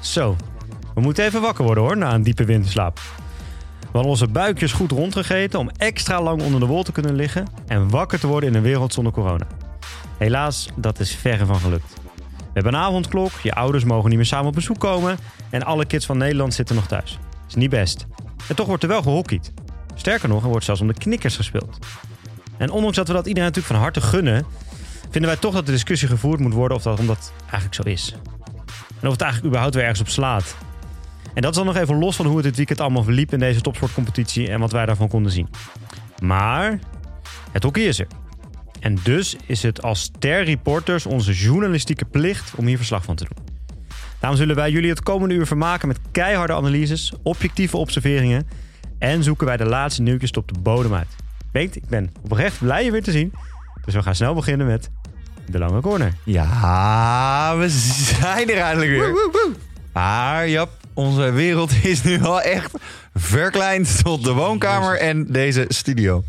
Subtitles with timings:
[0.00, 0.36] Zo,
[0.94, 3.00] we moeten even wakker worden hoor, na een diepe winterslaap.
[3.80, 7.46] We hadden onze buikjes goed rondgegeten om extra lang onder de wol te kunnen liggen
[7.66, 9.46] en wakker te worden in een wereld zonder corona.
[10.18, 11.94] Helaas, dat is verre van gelukt.
[12.52, 15.18] We hebben een avondklok, je ouders mogen niet meer samen op bezoek komen
[15.50, 17.18] en alle kids van Nederland zitten nog thuis.
[17.48, 18.06] Is niet best.
[18.48, 19.52] En toch wordt er wel gehockeyd.
[19.94, 21.78] Sterker nog, er wordt zelfs om de knikkers gespeeld.
[22.56, 24.46] En ondanks dat we dat iedereen natuurlijk van harte gunnen,
[25.10, 28.14] vinden wij toch dat de discussie gevoerd moet worden of dat omdat eigenlijk zo is.
[29.00, 30.56] En of het eigenlijk überhaupt weer ergens op slaat.
[31.34, 33.38] En dat is dan nog even los van hoe het dit weekend allemaal verliep in
[33.38, 35.48] deze topsportcompetitie en wat wij daarvan konden zien.
[36.22, 36.78] Maar
[37.52, 38.06] het hockey is er.
[38.80, 43.46] En dus is het als ster-reporters onze journalistieke plicht om hier verslag van te doen.
[44.20, 48.48] Daarom zullen wij jullie het komende uur vermaken met keiharde analyses, objectieve observeringen
[48.98, 51.16] en zoeken wij de laatste nieuwtjes tot de bodem uit.
[51.52, 53.32] Weet, ik ben oprecht blij je weer te zien.
[53.84, 54.90] Dus we gaan snel beginnen met
[55.46, 56.12] de lange corner.
[56.24, 59.14] Ja, we zijn er eindelijk weer.
[59.92, 62.72] Maar Jap, onze wereld is nu al echt
[63.14, 66.24] verkleind tot de woonkamer en deze studio.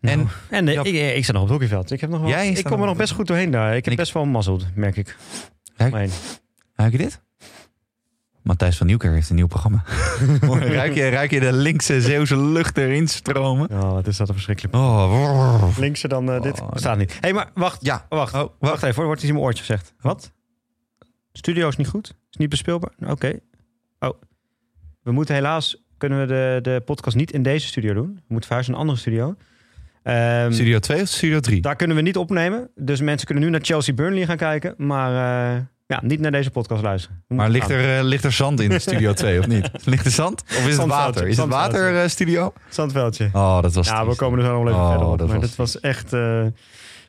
[0.00, 0.84] En, en eh, Ja.
[0.84, 1.90] ik, ik sta nog op het hockeyveld.
[1.90, 3.76] Ik, heb nog wel, Jij ik staat kom er nog best goed doorheen daar.
[3.76, 5.16] Ik heb ik- best wel mazzel, merk ik.
[5.76, 7.20] Ruik, je dit?
[8.42, 9.84] Matthijs van Nieuwkerk heeft een nieuw programma.
[10.50, 13.70] ruik, je, ruik je de linkse Zeeuwse lucht erin stromen?
[13.70, 14.74] Oh, wat is dat een verschrikkelijk.
[14.74, 17.12] Oh, Linkser dan eh, dit Oh, bestaat niet.
[17.12, 17.84] Hé, hey, maar wacht.
[17.84, 18.06] Ja.
[18.08, 19.00] Wacht, Oh, wacht even hoor.
[19.00, 19.94] Er wordt iets in mijn oortje gezegd.
[20.00, 20.32] Wat?
[21.32, 22.14] Studio is niet goed?
[22.30, 22.90] Is niet bespeelbaar?
[23.06, 23.38] Oké.
[23.98, 24.20] Oh.
[25.02, 25.82] We moeten helaas...
[25.98, 28.14] Kunnen we de, de podcast niet in deze studio doen.
[28.14, 29.36] We moeten verhuizen naar een andere studio.
[30.02, 31.60] Ehm, Studio 2 of Studio 3?
[31.60, 32.70] Daar kunnen we niet opnemen.
[32.74, 34.74] Dus mensen kunnen nu naar Chelsea Burnley gaan kijken.
[34.76, 35.10] Maar
[35.54, 37.22] eh, ja, niet naar deze podcast luisteren.
[37.28, 37.76] Maar ligt gaan.
[37.76, 39.70] er, eh, ligt er zand in Studio 2 of niet?
[39.84, 40.42] Ligt er zand?
[40.42, 41.28] Of is het water?
[41.28, 42.52] Is het water eh, studio?
[42.68, 43.28] Zandveldje.
[43.32, 45.18] Oh, dat was Ja, we komen er zo nog wel even Oh, verder op.
[45.18, 46.12] dat maar was dat was echt...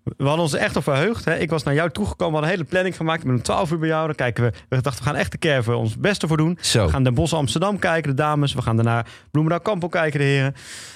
[0.03, 1.25] we hadden ons echt op verheugd.
[1.25, 1.37] Hè?
[1.37, 2.33] Ik was naar jou toegekomen.
[2.33, 3.23] We hadden een hele planning gemaakt.
[3.23, 4.05] Ben om 12 uur bij jou.
[4.05, 4.51] Dan kijken we.
[4.69, 6.57] We dachten, we gaan echt de kerven ons beste voor doen.
[6.61, 6.85] Zo.
[6.85, 8.53] We gaan Den Bosch Amsterdam kijken, de dames.
[8.53, 10.51] We gaan daarna Bloemendaal Kampel kijken, de heren.
[10.51, 10.53] Nou,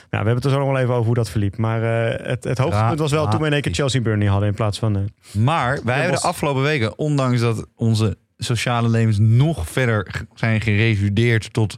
[0.09, 1.57] we hebben het er zo nog wel even over hoe dat verliep.
[1.57, 4.49] Maar eh, het, het hoogtepunt was wel toen we in één keer Chelsea Burnley hadden...
[4.49, 4.95] in plaats van...
[4.95, 5.01] eh,
[5.43, 6.21] Maar wij hebben Bos.
[6.21, 11.77] de afgelopen weken, ondanks dat onze sociale levens nog verder zijn gereduceerd tot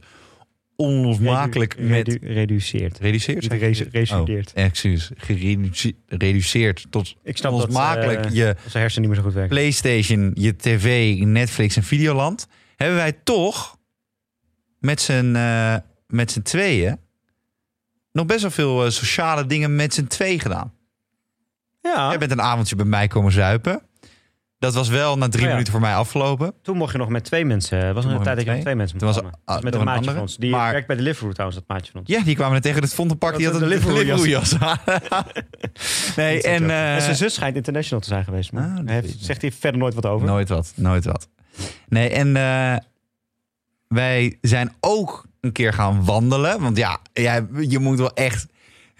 [0.78, 2.08] onlosmakelijk redu- met...
[2.08, 3.00] redu- reduceerd.
[3.00, 3.42] Reduceerd?
[3.42, 4.52] Niet geresu- gereduceerd.
[4.56, 5.12] Oh, excuus.
[5.18, 9.34] Gereduce- Gereduceerd tot Ik snap dat onlosmakelijk eh, je onze hersenen niet meer zo goed
[9.40, 9.56] werken.
[9.58, 12.48] PlayStation, je tv, Netflix en Videoland...
[12.76, 13.78] hebben wij toch
[14.80, 15.76] met z'n eh,
[16.08, 16.98] met z'n tweeën...
[18.12, 20.74] nog best wel veel eh, sociale dingen met z'n twee gedaan.
[21.82, 23.82] Ja, Jij bent een avondje bij mij komen zuipen.
[24.60, 25.52] Dat was wel na drie Oh ja.
[25.52, 26.54] minuten voor mij afgelopen.
[26.62, 27.78] toen mocht je nog met twee mensen.
[27.78, 29.64] Het was nog Toen een tijd dat je mocht met twee mensen was- ah, is
[29.64, 30.14] met een een maatje andere.
[30.14, 30.38] van ons.
[30.38, 32.10] Die Maar- werkt bij de Deliveroo trouwens, dat maatje van ons.
[32.10, 33.36] Ja, die kwamen er tegen het Vondelpark.
[33.36, 33.68] Die Dat had een.
[33.68, 34.78] Liverpool-jas aan.
[36.16, 36.70] nee, en...
[36.70, 38.52] eh, en zijn zus schijnt international te zijn geweest.
[38.52, 40.28] Maar Ah, hij heeft, zegt hij verder nooit wat over.
[40.28, 41.28] Nooit wat, nooit wat.
[41.88, 42.76] Nee, en eh,
[43.88, 46.62] wij zijn ook een keer gaan wandelen.
[46.62, 48.46] Want ja, jij, je moet wel echt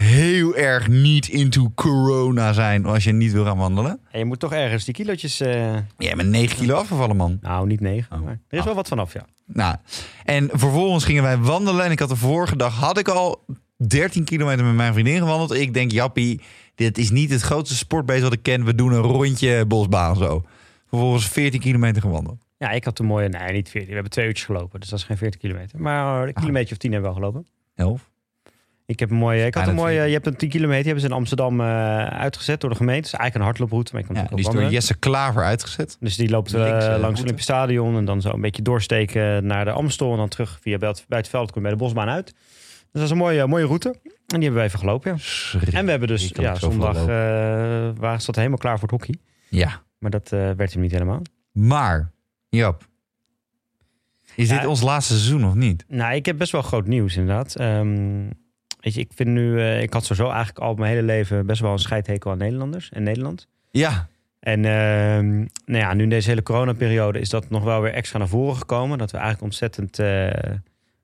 [0.04, 4.00] heel erg niet into corona zijn als je niet wil gaan wandelen.
[4.12, 5.40] En je moet toch ergens die kilootjes...
[5.40, 7.38] eh, Jij bent 9 kilo afgevallen, man.
[7.42, 8.18] nou, niet negen.
[8.18, 8.24] Oh.
[8.24, 9.26] Maar er is wel wat vanaf, ja.
[9.46, 9.76] Nou,
[10.24, 11.86] en vervolgens gingen wij wandelen.
[11.86, 13.46] En ik had de vorige dag had ik al
[13.88, 15.54] 13 kilometer met mijn vriendin gewandeld.
[15.54, 16.42] Ik denk, Jappie,
[16.76, 18.66] dit is niet het grootste sportbeest wat ik ken.
[18.66, 20.44] We doen een rondje bosbaan zo.
[20.90, 22.46] Vervolgens 14 kilometer gewandeld.
[22.58, 23.30] Ja, ik had een mooie...
[23.30, 23.88] Nee, niet 14.
[23.88, 24.80] We hebben twee uurtjes gelopen.
[24.80, 25.80] Dus dat is geen 40 kilometer.
[25.82, 26.28] Maar Ah.
[26.28, 27.50] een kilometer of 10 hebben we wel gelopen.
[27.76, 28.10] 11.
[28.88, 29.46] Ik heb een mooie...
[29.46, 29.88] Ik had een mooie...
[29.92, 30.08] 14.
[30.08, 30.84] Je hebt een 10 kilometer.
[30.84, 33.06] Die hebben ze in Amsterdam eh, uitgezet door de gemeente.
[33.08, 33.92] Het is eigenlijk een hardlooproute.
[33.92, 34.74] Maar je kan Ja, natuurlijk die is door.
[34.74, 35.98] Jesse Klaver uitgezet.
[36.00, 37.12] Dus die loopt eh, Links, eh, langs route.
[37.12, 40.58] het Olympisch Stadion en dan zo een beetje doorsteken naar de Amstel en dan terug
[40.62, 42.26] via Belt- Buitenveld kom je bij de Bosbaan uit.
[42.26, 42.36] Dus
[42.92, 43.90] dat is een mooie, mooie route.
[44.04, 45.12] En die hebben we even gelopen,
[45.52, 45.60] ja.
[45.72, 47.06] En we hebben dus ja, zondag eh
[48.00, 49.16] waren ze helemaal klaar voor het hockey.
[49.50, 51.22] Ja, Maar dat eh, werd hem niet helemaal.
[51.52, 52.12] maar
[52.50, 52.88] Jap,
[54.36, 54.58] is Ja.
[54.58, 55.86] dit ons laatste seizoen of niet?
[55.88, 57.56] Nou, ik heb best wel groot nieuws inderdaad.
[57.56, 58.26] Ehm,
[58.80, 61.62] weet je, ik vind nu, eh, ik had sowieso eigenlijk al mijn hele leven best
[61.62, 63.48] wel een scheidhekel aan Nederlanders en Nederland.
[63.72, 64.08] Ja,
[64.40, 68.18] En ehm, nou ja, nu in deze hele coronaperiode is dat nog wel weer extra
[68.20, 68.98] naar voren gekomen.
[68.98, 70.30] Dat we eigenlijk ontzettend eh,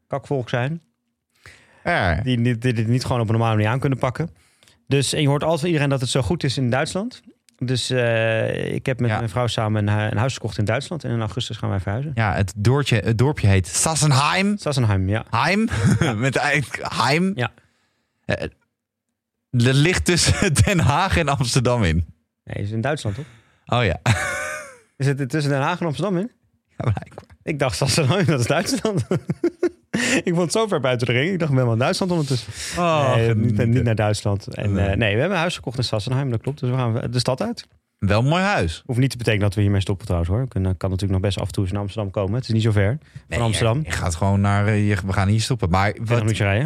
[0.07, 0.81] kakvolk zijn.
[1.83, 2.21] ja.
[2.23, 4.29] Die, dit niet gewoon op een normale manier aan kunnen pakken.
[4.87, 7.21] Dus en je hoort altijd van iedereen dat het zo goed is in Duitsland.
[7.57, 9.17] Dus eh, ik heb met Ja.
[9.17, 11.03] mijn vrouw samen een, een huis gekocht in Duitsland.
[11.03, 12.11] En in augustus gaan wij verhuizen.
[12.15, 14.57] ja het, dorpje, het dorpje heet Sassenheim.
[14.57, 15.25] Sassenheim, ja.
[15.29, 15.67] Heim.
[16.15, 17.31] Met eigenlijk Heim.
[17.35, 17.51] Ja.
[18.25, 18.43] Eh,
[19.51, 22.05] Er ligt tussen Den Haag en Amsterdam in.
[22.43, 23.25] Nee, is in Duitsland toch?
[23.65, 23.99] Oh ja.
[24.97, 26.31] Is het tussen Den Haag en Amsterdam in?
[26.67, 27.23] Ja, blijkbaar.
[27.43, 29.05] Ik dacht Sassenheim, dat is Duitsland.
[30.23, 31.31] ik vond het zo ver buiten de ring.
[31.31, 32.53] Ik dacht, ik ben wel in Duitsland ondertussen.
[32.77, 34.47] Oh, nee, niet, niet naar Duitsland.
[34.47, 34.85] En, Nee.
[34.87, 34.95] nee.
[34.95, 36.59] nee, we hebben een huis gekocht in Sassenheim, dat klopt.
[36.59, 37.67] Dus we gaan de stad uit.
[37.99, 38.83] Wel een mooi huis.
[38.85, 40.47] Hoeft niet te betekenen dat we hiermee stoppen trouwens hoor.
[40.47, 42.33] Kan, kan natuurlijk nog best af en toe eens naar Amsterdam komen.
[42.33, 42.97] Het is niet zo ver
[43.29, 43.77] van Amsterdam.
[43.77, 44.67] Je, je gaat gewoon naar...
[44.67, 45.69] eh, je- we gaan hier stoppen.
[45.69, 46.23] Maar Wat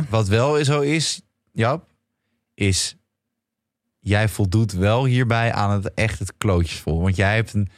[0.10, 1.22] wat wel zo is,
[1.58, 1.86] Jap,
[2.54, 2.98] is...
[4.00, 7.02] Jij voldoet wel hierbij aan het echt het klootjesvol.
[7.02, 7.70] Want jij hebt een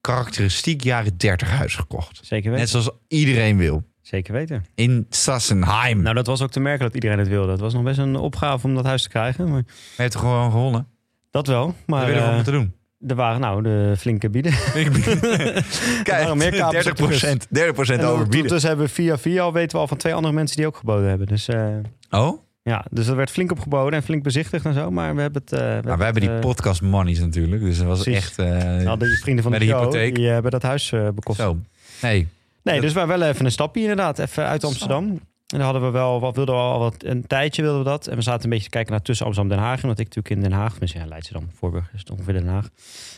[0.00, 2.20] karakteristiek jaren 30 huis gekocht.
[2.22, 2.58] Zeker weten.
[2.58, 3.82] Net zoals iedereen wil.
[4.02, 4.64] Zeker weten.
[4.74, 6.02] In Sassenheim.
[6.02, 7.50] Nou, dat was ook te merken dat iedereen het wilde.
[7.50, 9.44] Het was nog best een opgave om dat huis te krijgen.
[9.44, 9.64] Maar Maar
[9.96, 10.86] je hebt gewoon gewonnen?
[11.30, 11.74] dat wel.
[11.86, 12.74] Maar wil je ervan eh, moeten doen?
[13.06, 14.52] er waren nou de flinke bieden.
[16.02, 17.20] Kijk, meer kapers op de 30%, bus.
[17.20, 18.10] 30 En overbieden.
[18.10, 20.76] ondertussen hebben we via via al weten we al van twee andere mensen die ook
[20.76, 21.26] geboden hebben.
[21.26, 21.68] Dus eh,
[22.10, 22.42] Oh?
[22.64, 24.90] Ja, dus er werd flink op geboden en flink bezichtigd en zo.
[24.90, 25.52] Maar we hebben het.
[25.52, 27.62] eh, we Nou, wij hebben die het, podcast monies natuurlijk.
[27.62, 28.22] Dus dat was precies.
[28.22, 28.38] echt...
[28.38, 30.14] eh, eh, hadden die vrienden van de, de show, hypotheek.
[30.14, 31.38] die hebben dat huis eh bekost.
[31.38, 31.58] zo.
[32.02, 32.28] Nee.
[32.62, 34.18] Nee, dus we wel even een stapje inderdaad.
[34.18, 35.04] Even uit Amsterdam.
[35.04, 35.20] En
[35.60, 38.06] dan hadden we wel, wat wilden we al wat, een tijdje wilden we dat.
[38.06, 39.82] En we zaten een beetje te kijken naar tussen Amsterdam en Den Haag.
[39.82, 42.68] Omdat ik natuurlijk in Den Haag, dus ja, Leidschendam, Voorburg is het ongeveer Den Haag,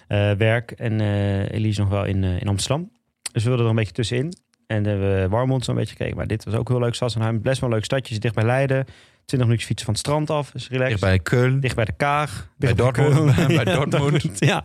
[0.08, 0.70] eh, werk.
[0.70, 2.90] En eh, Elise nog wel in, eh, in Amsterdam.
[3.32, 4.32] Dus we wilden er een beetje tussenin.
[4.66, 6.16] En dan hebben we Warmond zo'n beetje gekeken.
[6.16, 6.94] Maar dit was ook heel leuk.
[6.94, 8.12] Sassenheim, best wel een leuk stadje.
[8.12, 8.84] Zit dicht bij Leiden.
[9.26, 10.55] 20 minuutjes fietsen van het strand af.
[10.55, 11.00] Is relaxed.
[11.00, 11.58] Dicht bij Köln.
[11.58, 12.49] Dicht bij de Kaag.
[12.56, 13.46] Bij Dortmund.
[13.46, 14.38] Bij Dortmund.
[14.50, 14.64] ja.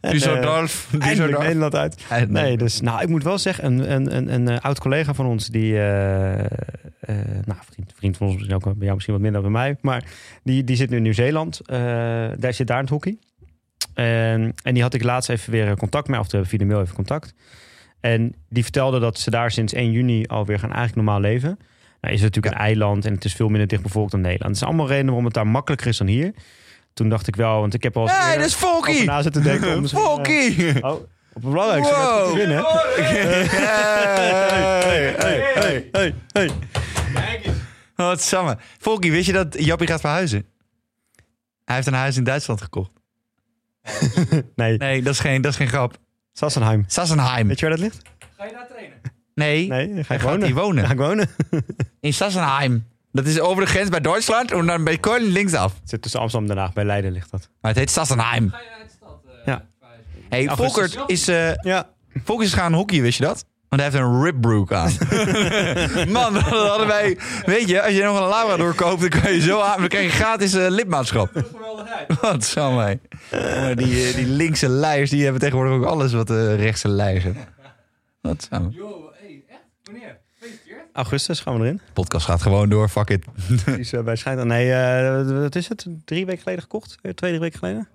[0.00, 0.90] En, eh, Düsseldorf.
[0.98, 1.42] Eindelijk Düsseldorf.
[1.42, 2.04] Nederland uit.
[2.28, 5.26] Nee, dus nou, ik moet wel zeggen, een, een, een, een, eh, oud collega van
[5.26, 6.44] ons, die, eh,
[7.08, 9.60] eh, nou, vriend, vriend van ons, misschien ook bij jou misschien wat minder dan bij
[9.60, 10.04] mij, maar
[10.42, 11.60] die, die zit nu in Nieuw-Zeeland.
[11.60, 11.78] Eh,
[12.38, 13.18] daar zit daar in het hockey.
[13.94, 16.94] En, en die had ik laatst even weer contact mee, of via de mail even
[16.94, 17.34] contact.
[18.00, 21.58] En die vertelde dat ze daar sinds 1 juni alweer gaan eigenlijk normaal leven.
[22.00, 24.48] Nou is het natuurlijk een eiland en het is veel minder dichtbevolkt dan Nederland.
[24.50, 26.32] Het zijn allemaal redenen waarom het daar makkelijker is dan hier.
[26.94, 28.54] Toen dacht ik wel, want ik heb al Nee, eerder dat is
[29.04, 29.76] na zitten denken.
[29.76, 30.84] om eh.
[30.84, 31.94] Oh, op het belangrijkste.
[31.94, 32.26] Wow.
[32.26, 32.36] Wow.
[32.36, 32.64] winnen.
[32.64, 33.02] Hey,
[35.16, 36.50] hey, hey, hey, hey.
[37.94, 38.58] Wat samen.
[38.78, 40.46] Volky, wist je dat Jappie gaat verhuizen?
[41.64, 42.90] Hij heeft een huis in Duitsland gekocht.
[44.54, 45.96] Nee, Nee, dat is geen, dat is geen grap.
[46.32, 46.84] Sassenheim.
[46.86, 47.48] Sassenheim.
[47.48, 48.02] Weet je waar dat ligt?
[49.38, 50.46] Nee, Nee, ga hij je gaat wonen.
[50.46, 50.86] hier wonen.
[50.86, 51.28] Ga ik wonen.
[52.00, 52.86] In Sassenheim.
[53.12, 55.74] Dat is over de grens bij Duitsland en dan bij Köln linksaf.
[55.80, 56.74] Het zit tussen Amsterdam en Den Haag.
[56.74, 57.48] Bij Leiden ligt dat.
[57.60, 58.54] Maar het heet Sassenheim.
[59.44, 59.64] Ja.
[60.28, 60.48] Hey.
[60.48, 61.88] Volkert is, eh Ja.
[62.24, 63.44] Volkert is gaan hockeyen, wist je dat?
[63.68, 64.92] Want hij heeft een ribbroek aan.
[66.12, 67.18] Man, dat hadden wij...
[67.44, 69.78] Weet je, als je nog een Labrador koopt, dan kan je zo aan...
[69.78, 71.44] Dan krijg je gratis eh, lidmaatschap.
[72.20, 73.00] Wat zo mij.
[73.30, 77.36] Maar die, eh, die linkse leiers, die hebben tegenwoordig ook alles wat de rechtse hebben.
[78.20, 78.68] Wat zo.
[78.70, 79.60] Yo, hey, echt?
[79.84, 80.18] Wanneer?
[80.38, 80.87] Gefeliciteerd.
[80.98, 81.76] Augustus gaan we erin.
[81.76, 83.24] De podcast gaat gewoon door, fuck it.
[83.78, 84.44] Is eh, bij Schijnt.
[84.44, 85.86] Nee, eh, wat is het?
[86.04, 86.98] Drie weken geleden gekocht?
[87.02, 87.88] Eh, Twee, drie weken geleden?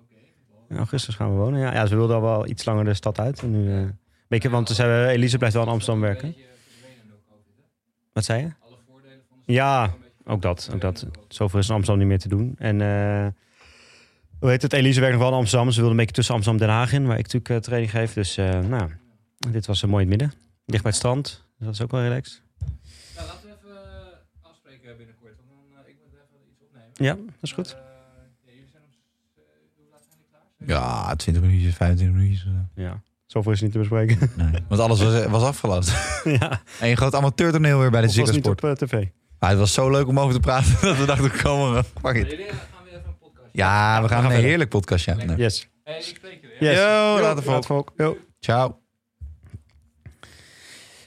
[0.68, 1.60] In augustus gaan we wonen.
[1.60, 3.42] Ja, ja ze wilden al wel iets langer de stad uit.
[3.42, 3.88] En nu, eh,
[4.28, 6.34] beetje, want hebben, Elise blijft wel in Amsterdam werken.
[8.12, 8.48] Wat zei je?
[8.60, 10.70] Alle voordelen van de Ja, ook dat.
[10.74, 11.06] Ook dat.
[11.28, 12.54] Zoveel is in Amsterdam niet meer te doen.
[12.58, 13.26] En eh,
[14.38, 14.72] hoe heet het?
[14.72, 15.70] Elise werkt nog wel in Amsterdam.
[15.70, 18.12] Ze wilde een beetje tussen Amsterdam en Den Haag in, waar ik natuurlijk training geef.
[18.12, 18.36] Dus
[18.68, 18.90] nou,
[19.50, 20.32] dit was een mooi midden.
[20.66, 21.44] Dicht bij het strand.
[21.58, 22.42] Dus dat is ook wel relaxed.
[23.14, 25.34] Nou, laten we even eh, afspreken binnenkort.
[25.36, 26.83] Want dan, eh, ik moet even iets opnemen.
[26.94, 27.72] Ja, dat is goed.
[27.72, 27.80] Eh,
[28.46, 28.90] ja, jullie zijn om...
[28.90, 28.98] s-
[29.36, 29.42] eh,
[29.76, 31.06] hoe laat zijn jullie klaar?
[31.08, 32.44] Ja, 20 minuutjes, 25 minuutjes.
[32.74, 34.30] eh, Ja, zoveel is niet te bespreken.
[34.36, 34.52] Nee.
[34.68, 35.92] Want alles was, was afgelopen.
[36.40, 38.62] ja, En je groot amateurtoneel weer bij de Ziggo Sport.
[38.62, 39.06] op eh, tv.
[39.38, 42.14] Maar het was zo leuk om over te praten dat we dachten, kom maar, fuck
[42.16, 42.30] it.
[42.30, 43.48] Jullie gaan weer even een podcast.
[43.52, 44.48] Ja, we gaan gaan een verder.
[44.48, 45.14] heerlijk podcast, ja.
[45.14, 45.36] Nee.
[45.36, 45.68] Yes.
[45.84, 46.56] Hey, ik spreek jullie.
[46.58, 46.66] hè?
[46.70, 46.78] yes.
[46.78, 47.92] Yo, later, later Volk.
[47.96, 48.16] Yo.
[48.40, 48.82] Ciao.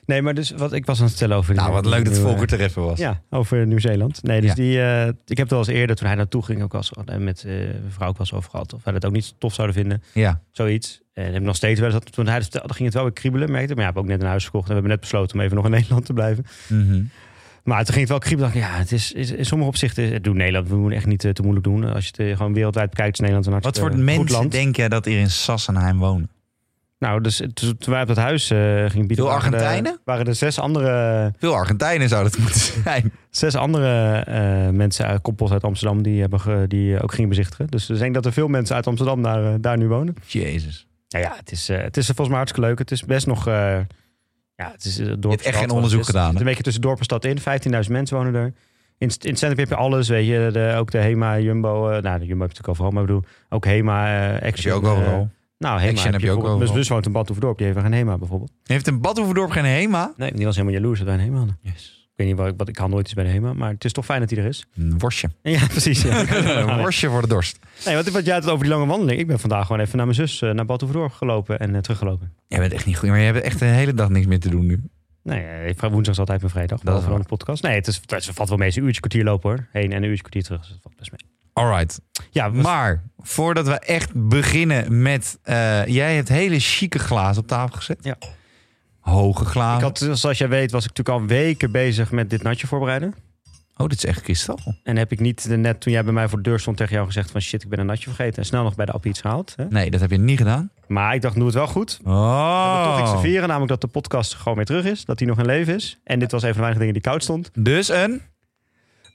[0.08, 1.56] Nee, maar dus wat ik was aan het vertellen over...
[1.56, 3.00] Nou, die- wat leuk dat Volker er even was.
[3.00, 4.24] Ja, over Nieuw-Zeeland.
[4.24, 4.56] Nee, dus Ja.
[4.56, 7.44] die, eh, ik heb het al eens eerder, toen hij naartoe ging, ook als met
[7.44, 8.74] eh mijn vrouw ook eens over gehad.
[8.74, 10.04] Of wij dat ook niet tof zouden vinden.
[10.14, 10.42] Ja.
[10.52, 11.02] Zoiets.
[11.14, 13.14] En heb nog steeds wel eens dat toen hij het vertelde, ging het wel weer
[13.14, 13.76] kriebelen, merkte.
[13.76, 15.42] Maar ja, we hebben ook net een huis gekocht en we hebben net besloten om
[15.44, 16.46] even nog in Nederland te blijven.
[16.68, 17.04] Mhm.
[17.64, 18.52] Maar toen ging het wel kriebelen.
[18.54, 21.20] Dacht ja, het is, is in sommige opzichten, het doet Nederland, we moeten echt niet
[21.20, 21.94] te moeilijk doen.
[21.94, 24.52] Als je het gewoon wereldwijd bekijkt, is Nederland een Wat hartstikke voor goed mensen land.
[24.52, 26.30] denk je dat hier in Sassenheim wonen?
[27.00, 30.00] Nou, dus toen wij op dat huis eh, gingen bieden, Veel waren er- Argentijnen?
[30.04, 33.12] waren er zes andere, Veel Argentijnen zou dat moeten zijn.
[33.30, 37.68] zes andere eh, mensen koppels uit Amsterdam die, hebben ge- die eh, ook gingen bezichtigen.
[37.68, 40.16] Dus ik denk dat er veel mensen uit Amsterdam daar, daar nu wonen.
[40.26, 40.88] Jezus.
[41.08, 42.80] Ja, ja het, is, het is volgens mij hartstikke leuk.
[42.80, 43.46] Het is best nog...
[43.46, 43.86] ja,
[44.56, 45.22] het is dorp.
[45.24, 47.38] Je hebt echt geen onderzoek gedaan, Het is een beetje tussen dorp en stad in.
[47.40, 48.54] 15.000 mensen wonen er.
[48.98, 50.50] In, het- in het centrum heb je alles, weet je.
[50.54, 52.00] De, ook de HEMA, Jumbo.
[52.02, 53.24] nou, de Jumbo heb je natuurlijk overal, maar ik bedoel...
[53.50, 54.46] Ook HEMA, Action.
[54.46, 55.30] Heb je ook overal.
[55.58, 56.58] Nou, HEMA Action heb je ook overal.
[56.58, 57.58] Mijn zus woont in Bad Oeverdorp.
[57.58, 58.52] Die heeft geen HEMA bijvoorbeeld.
[58.64, 60.14] Heeft een Badhoevedorp geen HEMA?
[60.18, 61.58] Nee, die was helemaal jaloers dat wij een HEMA hadden.
[61.62, 61.96] Yes.
[62.12, 63.54] Ik weet niet wat ik, wat ik haal nooit eens bij de HEMA.
[63.54, 64.66] Maar het is toch fijn dat hij er is.
[64.76, 65.30] Een worstje.
[65.42, 66.02] Ja, precies.
[66.02, 66.20] Ja.
[66.70, 67.60] een worstje voor de dorst.
[67.86, 69.20] nee, wat, wat jij had het over die lange wandeling.
[69.20, 71.82] Ik ben vandaag gewoon even naar mijn zus, eh, naar Bad Oeverdorp gelopen en eh,
[71.82, 72.34] teruggelopen.
[72.48, 74.50] Jij bent echt niet goed, maar je hebt echt de hele dag niks meer te
[74.50, 74.82] doen nu.
[75.24, 76.78] Nee, eh, ik- woensdag is altijd mijn vrijdag.
[76.78, 77.64] Dat Dat is is gewoon een podcast.
[77.64, 78.68] Nee, het, is, het valt wel mee.
[78.68, 79.68] Is een uurtje kwartier lopen hoor.
[79.72, 80.60] Heen en een uurtje kwartier terug.
[80.62, 81.37] Dus dat valt best mee.
[81.58, 82.02] Alright.
[82.32, 85.40] Ja, was- Maar voordat we echt beginnen met...
[85.44, 87.98] eh, jij hebt hele chique glazen op tafel gezet.
[88.02, 88.18] Ja.
[89.00, 89.78] Hoge glazen.
[89.88, 93.14] ik had, zoals jij weet, was ik natuurlijk al weken bezig met dit natje voorbereiden.
[93.78, 94.60] Oh, dit is echt kristal.
[94.84, 96.94] En heb ik niet de- net toen jij bij mij voor de deur stond tegen
[96.94, 98.38] jou gezegd van shit, ik ben een natje vergeten.
[98.38, 99.54] En snel nog bij de appie iets gehaald.
[99.56, 99.66] Hè?
[99.70, 100.70] Nee, dat heb je niet gedaan.
[100.88, 102.00] Maar ik dacht, doe het wel goed.
[102.04, 103.22] We hebben toch iets te Oh.
[103.24, 105.06] vieren, namelijk dat de podcast gewoon weer terug is.
[105.06, 106.00] Dat hij nog in leven is.
[106.04, 107.50] En dit was een van de weinige dingen die koud stond.
[107.54, 108.22] Dus een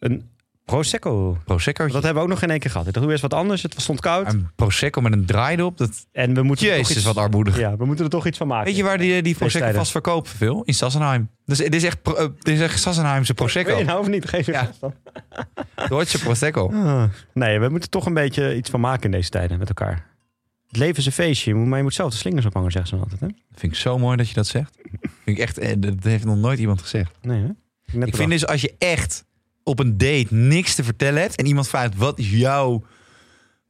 [0.00, 0.30] Een
[0.64, 1.38] Prosecco.
[1.44, 1.84] Prosecco.
[1.86, 2.86] Dat hebben we ook nog geen één keer gehad.
[2.86, 3.62] Ik dacht, doe eerst wat anders.
[3.62, 4.32] Het stond koud.
[4.32, 5.78] Een Prosecco met een erop.
[5.78, 6.06] Dat...
[6.12, 7.04] En we moeten er toch Jezus, iets...
[7.04, 7.58] wat armoedig.
[7.58, 8.66] Ja, we moeten er toch iets van maken.
[8.66, 10.62] Weet je waar die, die Prosecco vast verkoopt veel?
[10.62, 11.28] In Sassenheim.
[11.44, 11.98] Dus dit is echt,
[12.38, 13.78] dit is echt Sassenheimse Prosecco.
[13.78, 14.28] je nou of niet?
[14.28, 14.70] Geef je Ja.
[14.80, 14.94] dan.
[15.88, 16.70] Deutsche Prosecco.
[16.72, 20.10] Ah, nee, we moeten toch een beetje iets van maken in deze tijden met elkaar.
[20.68, 23.04] Het leven is een feestje, maar je moet zelf de slingers ophangen, zeggen ze dan
[23.10, 23.30] altijd.
[23.30, 23.36] Hè?
[23.58, 24.76] Vind ik zo mooi dat je dat zegt.
[25.00, 27.12] Vind ik echt, eh, dat heeft nog nooit iemand gezegd.
[27.20, 27.48] Nee, hè?
[27.98, 29.24] Net Ik vind dus als je echt
[29.64, 32.84] op een date niks te vertellen hebt en iemand vraagt wat is jouw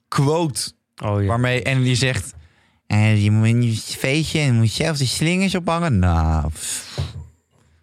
[0.08, 0.72] quote
[1.02, 1.26] Oh ja.
[1.26, 2.34] waarmee en je zegt
[2.86, 5.98] eh, je moet een feestje en je moet zelf de slingers ophangen.
[5.98, 7.00] Nou, pff.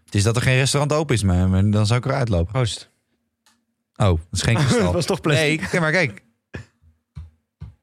[0.05, 2.51] het is dat er geen restaurant open is, maar, dan zou ik eruit lopen.
[2.51, 2.89] Proost.
[3.95, 4.93] Oh, dat is geen dat kristal.
[4.93, 5.59] was toch plastic?
[5.59, 6.23] Nee, kijk maar kijk.
[6.51, 6.59] Ja,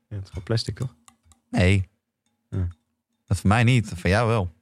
[0.09, 0.95] het is gewoon plastic, toch?
[1.50, 1.88] Nee.
[2.50, 2.68] Ja.
[3.26, 4.52] Dat van mij niet, dat van jou wel.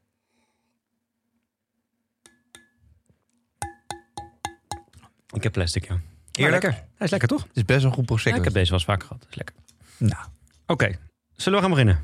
[5.35, 5.97] Ik heb plastic, ja.
[6.33, 6.63] Eerlijk?
[6.63, 6.71] lekker.
[6.95, 7.43] Hij is lekker, toch?
[7.43, 8.39] Het is best wel een goed Ja, prosecco.
[8.39, 9.21] ik heb deze wel eens vaker gehad.
[9.21, 9.55] Dat is lekker.
[9.99, 10.25] Nou,
[10.67, 10.99] Oké,
[11.37, 11.99] zullen we gaan beginnen?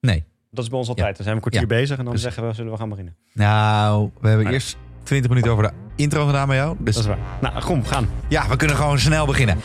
[0.00, 0.24] nee.
[0.52, 1.16] Dat is bij ons altijd.
[1.16, 2.22] Dan zijn we een kwartier bezig en dan Precies.
[2.22, 3.16] zeggen we, zullen we gaan beginnen?
[3.32, 6.76] Nou, we hebben eerst 20 minuten over de intro gedaan bij jou.
[6.78, 7.18] Dus Dat is waar.
[7.40, 8.08] Nou, kom, gaan.
[8.28, 9.58] ja, we kunnen gewoon snel beginnen.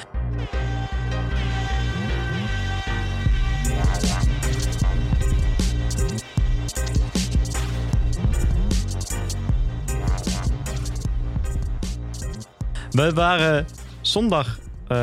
[12.95, 13.65] We waren
[14.01, 14.59] zondag...
[14.87, 14.97] eh,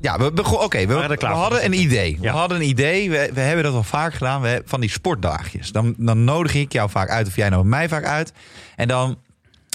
[0.00, 1.40] Ja, we, oké, we, er we klaar voor.
[1.40, 2.18] hadden een idee.
[2.20, 3.10] We hadden een idee.
[3.10, 4.40] We, we hebben dat al vaak gedaan.
[4.42, 5.72] We, van die sportdagjes.
[5.72, 8.32] Dan, dan nodig ik jou vaak uit of jij nodigt mij vaak uit.
[8.76, 9.18] En dan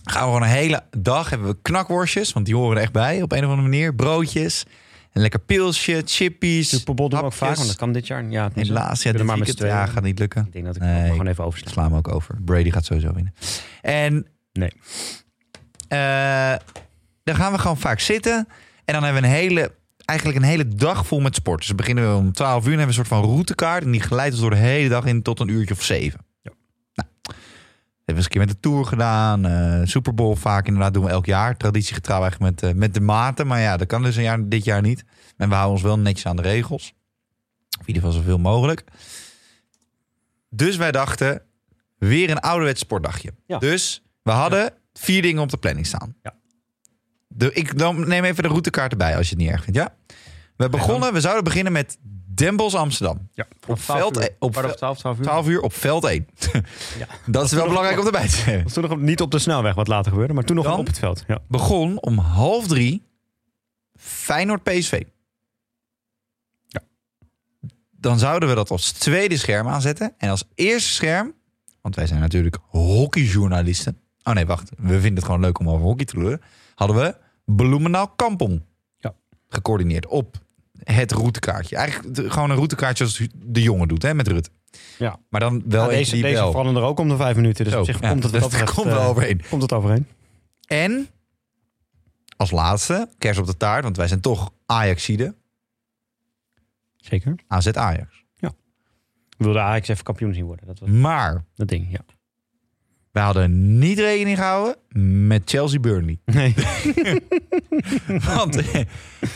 [0.04, 3.22] gaan we gewoon een hele dag hebben we knakworstjes, want die horen er echt bij
[3.22, 3.96] op een of andere manier.
[3.96, 4.64] Broodjes,
[5.14, 6.70] een lekker pilsje, chippies.
[6.70, 8.26] Super Bowl doen we ook vaak, want dat kan dit jaar.
[8.30, 10.46] Ja, het Helaas, ja, we dit maar weekend, ja, gaat niet lukken.
[10.46, 11.10] Ik denk dat ik Nee.
[11.10, 11.72] gewoon even oversla.
[11.72, 12.36] Slaan we ook over.
[12.46, 13.34] Brady gaat sowieso winnen.
[13.82, 14.72] En Nee.
[15.88, 16.54] eh,
[17.24, 18.48] dan gaan we gewoon vaak zitten.
[18.86, 19.76] En dan hebben we een hele,
[20.06, 21.58] eigenlijk een hele dag vol met sport.
[21.58, 23.84] Dus dan beginnen we om 12 uur en hebben we een soort van routekaart.
[23.84, 26.20] En die geleidt ons door de hele dag in tot een uurtje of zeven.
[26.42, 26.52] Ja.
[26.94, 27.36] Nou, hebben
[28.06, 29.46] we eens een keer met de Tour gedaan.
[29.46, 31.58] eh Super Bowl vaak inderdaad doen we elk jaar.
[31.58, 33.48] Traditiegetrouw eigenlijk met, eh, met de maten.
[33.48, 35.04] Maar ja, dat kan dus een jaar, dit jaar niet.
[35.38, 36.94] En we houden ons wel netjes aan de regels.
[37.80, 38.84] Of in ieder geval zoveel mogelijk.
[40.50, 41.42] Dus wij dachten,
[41.98, 43.34] weer een ouderwets sportdagje.
[43.46, 43.58] Ja.
[43.58, 46.16] Dus we hadden vier dingen op de planning staan.
[46.24, 46.34] Ja.
[47.34, 49.80] De, ik dan neem even de routekaart erbij als je het niet erg vindt.
[49.80, 49.96] Ja?
[50.56, 51.98] We begonnen, we zouden beginnen met
[52.34, 53.28] Den Bosch Amsterdam.
[53.34, 54.30] Ja, Op veld, uur.
[54.40, 55.24] op Kwart ve- over 12, 12 uur.
[55.24, 56.28] 12 uur op veld 1.
[56.98, 57.08] Ja.
[57.26, 58.66] Dat is wel belangrijk om erbij te zeggen.
[58.74, 60.80] Toen nog op- niet op de snelweg wat later gebeurde, maar toen nog Dan?
[60.80, 61.24] op het veld.
[61.28, 61.40] Ja.
[61.48, 63.04] Begon om half drie
[63.96, 65.04] Feyenoord PSV.
[66.68, 66.82] Ja.
[67.92, 70.14] Dan zouden we dat als tweede scherm aanzetten.
[70.18, 71.34] En als eerste scherm,
[71.82, 73.98] want wij zijn natuurlijk hockeyjournalisten.
[74.24, 74.70] Oh nee, wacht.
[74.78, 76.42] We vinden het gewoon leuk om over hockey te lullen.
[76.76, 78.62] Hadden we Bloemendaal Kampong
[78.98, 79.14] Ja.
[79.50, 80.38] gecoördineerd op
[80.84, 81.76] het routekaartje.
[81.76, 84.50] Eigenlijk gewoon een routekaartje zoals de jongen doet hè, met Rut.
[84.98, 85.20] Ja.
[85.30, 86.50] Maar dan wel Ja, deze die deze wel.
[86.52, 87.64] veranderen er ook om de vijf minuten.
[87.64, 89.42] Dus Zo, op zich ja, komt het, dat wat dat betreft, komt wel eh, overheen.
[89.50, 90.08] Komt het overheen.
[90.68, 91.08] En
[92.38, 95.36] als laatste, kers op de taart, want wij zijn toch Ajaxide.
[96.98, 97.36] Zeker.
[97.48, 98.20] AZ Ajax.
[99.38, 100.66] We wilden Ajax even kampioen zien worden.
[100.68, 102.00] Dat was Maar dat ding, ja.
[103.12, 104.76] Wij hadden niet rekening gehouden
[105.28, 106.20] met Chelsea Burnley.
[106.26, 106.54] Nee.
[108.36, 108.82] Want eh,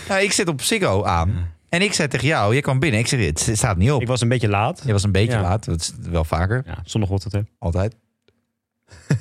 [0.09, 1.53] nou, ik zit op Ziggo aan.
[1.69, 2.99] En ik zei tegen jou, je kwam binnen.
[2.99, 4.01] Ik zei, het staat niet op.
[4.01, 4.81] ik was een beetje laat.
[4.85, 5.41] Je was een beetje Ja.
[5.41, 5.65] laat.
[5.65, 6.63] Dat is wel vaker.
[6.65, 7.39] Ja, het, hè.
[7.59, 7.95] Altijd.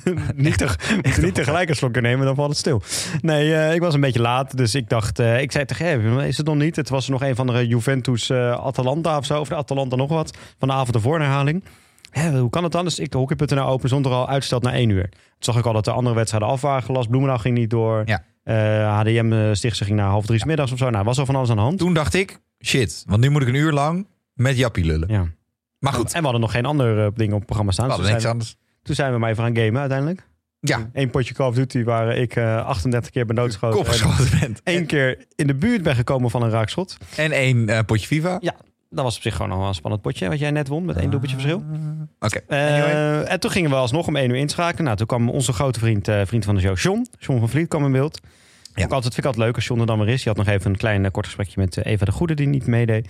[0.35, 0.65] niet, te,
[1.01, 2.81] we niet tegelijk een slokje nemen, dan valt het stil.
[3.21, 4.57] Nee, eh, ik was een beetje laat.
[4.57, 6.75] Dus ik dacht, eh, ik zei tegen hem, is het nog niet?
[6.75, 9.39] Het was nog een van de Juventus eh, Atalanta of zo.
[9.39, 10.37] Of de Atalanta nog wat.
[10.59, 11.63] Van de avond ervoor een herhaling.
[12.19, 12.83] Hè, hoe kan het dan?
[12.85, 15.09] Dus ik hockey.nl open zonder al uitsteld naar één uur.
[15.09, 17.07] Toen zag ik al dat de andere wedstrijden af waren gelast.
[17.09, 18.03] Bloemendaal ging niet door.
[18.05, 18.23] Ja.
[18.43, 20.89] Eh, HDM eh, Stichtse ging naar half drie 's middags of zo.
[20.89, 21.77] Nou, was al van alles aan de hand.
[21.77, 23.03] Toen dacht ik, shit.
[23.07, 25.07] Want nu moet ik een uur lang met Jappie lullen.
[25.09, 25.25] Ja.
[25.79, 27.89] Maar goed, En we hadden nog geen ander eh, ding op het programma staan.
[27.89, 28.55] we Dus niks anders.
[28.83, 30.27] toen zijn we maar even gaan gamen uiteindelijk.
[30.59, 34.39] Ja, Eén potje Call of Duty waar ik eh 38 keer ben doodgeschoten.
[34.39, 34.61] bent.
[34.63, 36.97] één keer in de buurt ben gekomen van een raakschot.
[37.15, 38.39] En één potje FIFA.
[38.89, 40.95] Dat was op zich gewoon nog wel een spannend potje wat jij net won met
[40.95, 41.63] één doelpuntje verschil.
[42.19, 42.39] Oké.
[42.47, 43.21] Eh, Anyway.
[43.23, 44.83] en toen gingen we alsnog om één uur inschakelen.
[44.85, 47.07] Nou, toen kwam onze grote vriend, eh, vriend van de show, John.
[47.19, 48.19] John van Vliet kwam in beeld.
[48.73, 48.83] Ja.
[48.83, 50.23] Ook altijd, vind ik altijd leuk als John er dan weer is.
[50.23, 52.67] Je had nog even een klein eh, kort gesprekje met Eva de Goede, die niet
[52.67, 53.09] meedeed.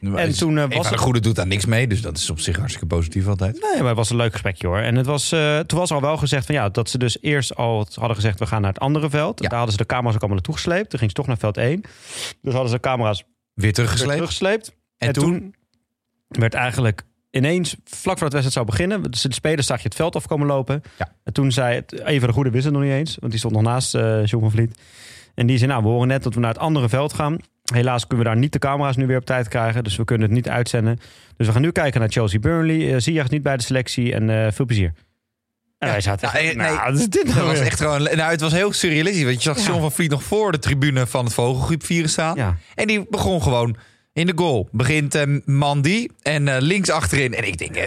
[0.00, 0.98] En toen was Eva de.
[0.98, 3.52] Goede doet daar niks mee, dus dat is op zich hartstikke positief altijd.
[3.60, 4.78] Nee, maar het was een leuk gesprekje hoor.
[4.78, 7.54] En het was, eh, toen was al wel gezegd van ja, dat ze dus eerst
[7.56, 9.40] al hadden gezegd we gaan naar het andere veld.
[9.42, 9.48] Ja.
[9.48, 10.90] Daar hadden ze de camera's ook allemaal naartoe gesleept.
[10.90, 11.80] Toen ging ze toch naar veld 1.
[12.42, 14.12] Dus hadden ze de camera's Weer weer teruggesleept.
[14.12, 14.68] teruggesleept.
[14.96, 15.24] En En, toen?
[15.24, 15.54] toen?
[16.28, 17.02] werd eigenlijk
[17.36, 20.46] ineens, vlak voordat de wedstrijd zou beginnen, dus de spelers zag je het veld afkomen
[20.46, 20.82] lopen.
[20.98, 21.12] Ja.
[21.24, 23.54] En toen zei het, even de goede wist het nog niet eens, want die stond
[23.54, 24.78] nog naast eh John van Vliet.
[25.34, 27.36] En die zei, nou, we horen net dat we naar het andere veld gaan.
[27.72, 30.26] Helaas kunnen we daar niet de camera's nu weer op tijd krijgen, dus we kunnen
[30.26, 30.98] het niet uitzenden.
[31.36, 32.76] Dus we gaan nu kijken naar Chelsea Burnley.
[32.76, 34.92] Uh, Ziyech niet bij de selectie en eh, veel plezier.
[35.78, 35.92] En Ja.
[35.92, 36.76] wij zaten Nou, echt, eh, nee.
[36.76, 39.24] nou, is dit nou was echt gewoon, nou, het was heel surrealistisch.
[39.24, 39.64] Want je zag Ja.
[39.66, 42.56] John van Vliet nog voor de tribune van het Vogelgroep vieren staan.
[42.74, 43.76] En die begon gewoon
[44.16, 44.68] in de goal.
[44.72, 47.34] Begint eh, Mandy en eh, links achterin.
[47.34, 47.86] En ik denk, eh,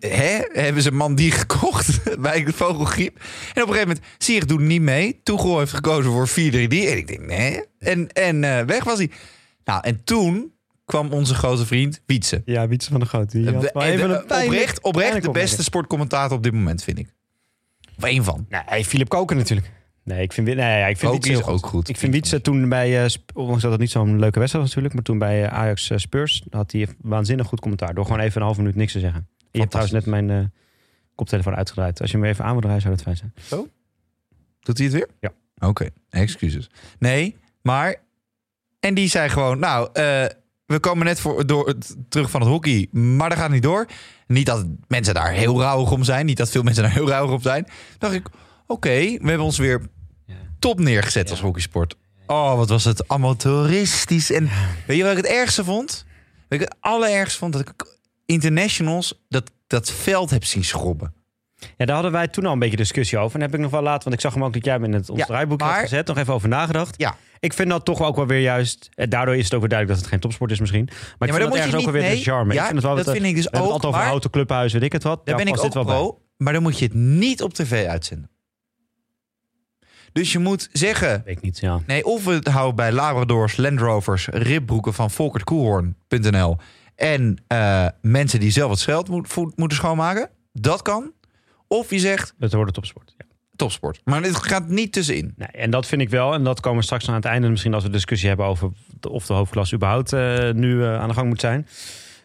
[0.00, 0.40] hè?
[0.62, 3.16] Hebben ze Mandy gekocht bij de Vogelgriep?
[3.54, 5.20] En op een gegeven moment, Sier doet niet mee.
[5.22, 6.32] Toegel heeft gekozen voor 4-3-3.
[6.32, 7.64] En ik denk, nee.
[7.78, 9.10] En, en eh, weg was hij.
[9.64, 10.52] Nou, en toen
[10.84, 12.42] kwam onze grote vriend Wietse.
[12.44, 13.30] Ja, Wietse van de Groot.
[13.30, 16.52] Die had wel En even de- een pijnlijk- oprecht, oprecht de beste sportcommentator op dit
[16.52, 17.14] moment, vind ik.
[17.96, 18.46] Of één van.
[18.48, 19.70] Nee, Philip Koken natuurlijk.
[20.04, 21.88] Nee, ik vind, nee, ja, ik vind Wietse ook goed.
[21.88, 24.94] Ik vind Wietse toen bij, Sp- ondanks dat het niet zo'n leuke wedstrijd was natuurlijk,
[24.94, 27.94] maar toen bij eh, Ajax eh, Spurs had hij waanzinnig goed commentaar.
[27.94, 29.28] Door gewoon even een half minuut niks te zeggen.
[29.50, 30.52] Je hebt trouwens net mijn
[31.14, 32.00] koptelefoon uitgedraaid.
[32.00, 33.32] Als je hem even aan wil draaien, zou dat fijn zijn.
[34.60, 35.08] Doet hij het weer?
[35.20, 35.32] Ja.
[35.68, 36.70] Oké, excuses.
[36.98, 37.96] Nee, maar...
[38.80, 39.88] En die zei gewoon, nou,
[40.66, 41.74] we komen net voor, door,
[42.08, 43.86] terug van het hockey, maar dat gaat niet door.
[44.26, 46.26] Niet dat mensen daar heel rauwig om zijn.
[46.26, 47.66] Niet dat veel mensen daar heel rauwig om zijn.
[47.98, 48.28] dacht ik,
[48.72, 49.80] oké, we hebben ons weer
[50.26, 50.34] Ja.
[50.58, 51.96] top neergezet als hockeysport.
[52.26, 54.30] Oh, wat was het amateuristisch.
[54.32, 54.48] En
[54.86, 56.04] weet je wat ik het ergste vond?
[56.48, 61.14] Weet je, het allerergste vond dat ik internationals dat, dat veld heb zien schrobben.
[61.76, 63.36] Ja, daar hadden wij toen al een beetje discussie over.
[63.36, 64.92] En heb ik nog wel later, want ik zag hem ook dat jij hem in
[64.92, 66.06] het ons Ja, draaiboek maar- had gezet.
[66.06, 66.94] Nog even over nagedacht.
[67.00, 67.16] Ja.
[67.40, 68.88] Ik vind dat toch ook wel weer juist.
[68.94, 70.84] eh, Daardoor is het ook weer duidelijk dat het geen topsport is misschien.
[70.84, 72.54] Maar ik maar vind dat moet je ergens ook wel weer nee, de charme.
[72.54, 73.98] ja, ik vind het wel dat vind ik dus we hebben ook, het altijd over
[73.98, 75.26] maar- houten clubhuis, weet ik het wat.
[75.26, 76.12] Daar ben ik ook dit wel bij.
[76.36, 78.30] maar dan moet je het niet op tv uitzenden.
[80.12, 81.80] Dus je moet zeggen, Weet ik niet, ja.
[81.86, 86.56] nee, of we het houden bij Labradors, Land Rovers, ribbroeken van volkertkoelhoorn.nl
[86.96, 90.30] en eh, mensen die zelf het scheld moet, moeten schoonmaken.
[90.52, 91.12] Dat kan.
[91.68, 93.14] Of je zegt Het wordt topsport.
[93.18, 93.24] Ja.
[93.56, 94.00] topsport.
[94.04, 95.34] Maar het gaat niet tussenin.
[95.36, 96.34] Nee, en dat vind ik wel.
[96.34, 97.48] En dat komen we straks aan het einde.
[97.48, 98.70] Misschien als we discussie hebben over
[99.10, 101.66] of de hoofdklasse überhaupt eh, nu eh, aan de gang moet zijn.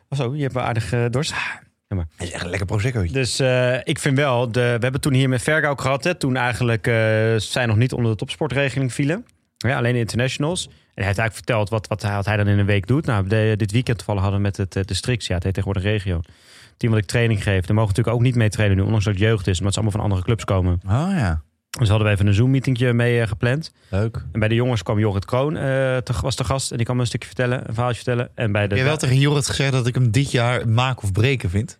[0.10, 1.06] Oh zo, je hebt wel aardig eh,
[1.88, 2.08] dorst.
[2.17, 3.13] Het is echt een lekker proseccootje.
[3.13, 6.04] Dus eh, ik vind wel, de, we hebben toen hier met Verga ook gehad.
[6.04, 6.93] Hè, toen eigenlijk eh,
[7.38, 9.26] zij nog niet onder de topsportregeling vielen.
[9.58, 10.65] Ja, alleen de internationals.
[10.65, 10.73] En
[11.04, 13.06] hij heeft eigenlijk verteld wat, wat, hij, wat hij dan in een week doet.
[13.06, 15.28] Nou, de- dit weekend toevallig hadden we met het, eh, de Strix.
[15.28, 16.19] Ja, het heet tegenwoordig regio.
[16.78, 17.65] Team wat ik training geef.
[17.65, 18.84] Daar mogen natuurlijk ook niet mee trainen nu.
[18.84, 19.58] Ondanks dat het jeugd is.
[19.58, 20.80] Omdat ze allemaal van andere clubs komen.
[20.86, 21.41] Oh ja,
[21.78, 23.72] Dus hadden we even een Zoom-meetingje mee eh, gepland.
[23.90, 24.24] leuk.
[24.32, 25.62] En bij de jongens kwam Jorrit Kroon, eh,
[25.98, 26.72] te, was de gast.
[26.72, 28.30] En die kwam me een stukje vertellen, een verhaaltje vertellen.
[28.36, 31.04] En bij de Heb je wel tegen Jorrit gezegd dat ik hem dit jaar maken
[31.04, 31.78] of breken vind?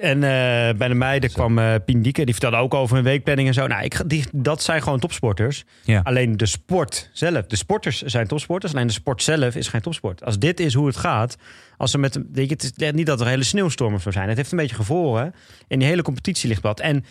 [0.00, 2.24] En eh, bij de meiden kwam eh Pien Dieke.
[2.24, 3.66] Die vertelde ook over een weekplanning en zo.
[3.66, 5.64] Nou, ik, die, dat zijn gewoon topsporters.
[5.84, 6.00] Ja.
[6.04, 7.46] Alleen de sport zelf.
[7.46, 8.74] De sporters zijn topsporters.
[8.74, 10.24] Alleen de sport zelf is geen topsport.
[10.24, 11.36] Als dit is hoe het gaat.
[11.76, 14.28] Als ze met, weet je, het is niet dat er hele sneeuwstorm of zo zijn.
[14.28, 15.34] Het heeft een beetje gevroren.
[15.68, 16.80] En die hele competitie ligt plat.
[16.80, 17.04] En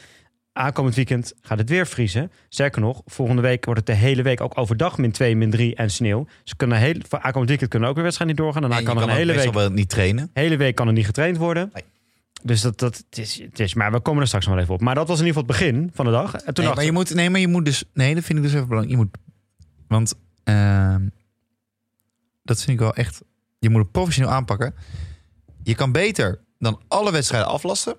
[0.58, 2.32] aankomend weekend gaat het weer vriezen.
[2.50, 5.76] Sterker nog, volgende week wordt het de hele week ook overdag min 2, min 3
[5.76, 6.28] en sneeuw.
[6.44, 8.62] Ze kunnen heel, voor aankomend weekend kunnen ook weer wedstrijden niet doorgaan.
[8.62, 10.30] Daarna En kan er een hele week wel niet trainen.
[10.34, 11.70] hele week kan er niet getraind worden.
[11.74, 11.84] Nee.
[12.44, 14.76] Dus dat, dat het is, het is, maar we komen er straks nog wel even
[14.76, 14.82] op.
[14.82, 16.34] Maar dat was in ieder geval het begin van de dag.
[16.34, 17.84] En toen Nee, dacht maar je moet, nee, maar je moet dus.
[17.94, 19.00] Nee, dat vind ik dus even belangrijk.
[19.00, 19.18] Je moet.
[19.88, 20.14] Want.
[20.44, 21.08] ehm,
[22.44, 23.22] dat vind ik wel echt.
[23.60, 24.76] Je moet het professioneel aanpakken.
[25.64, 27.96] Je kan beter dan alle wedstrijden aflasten.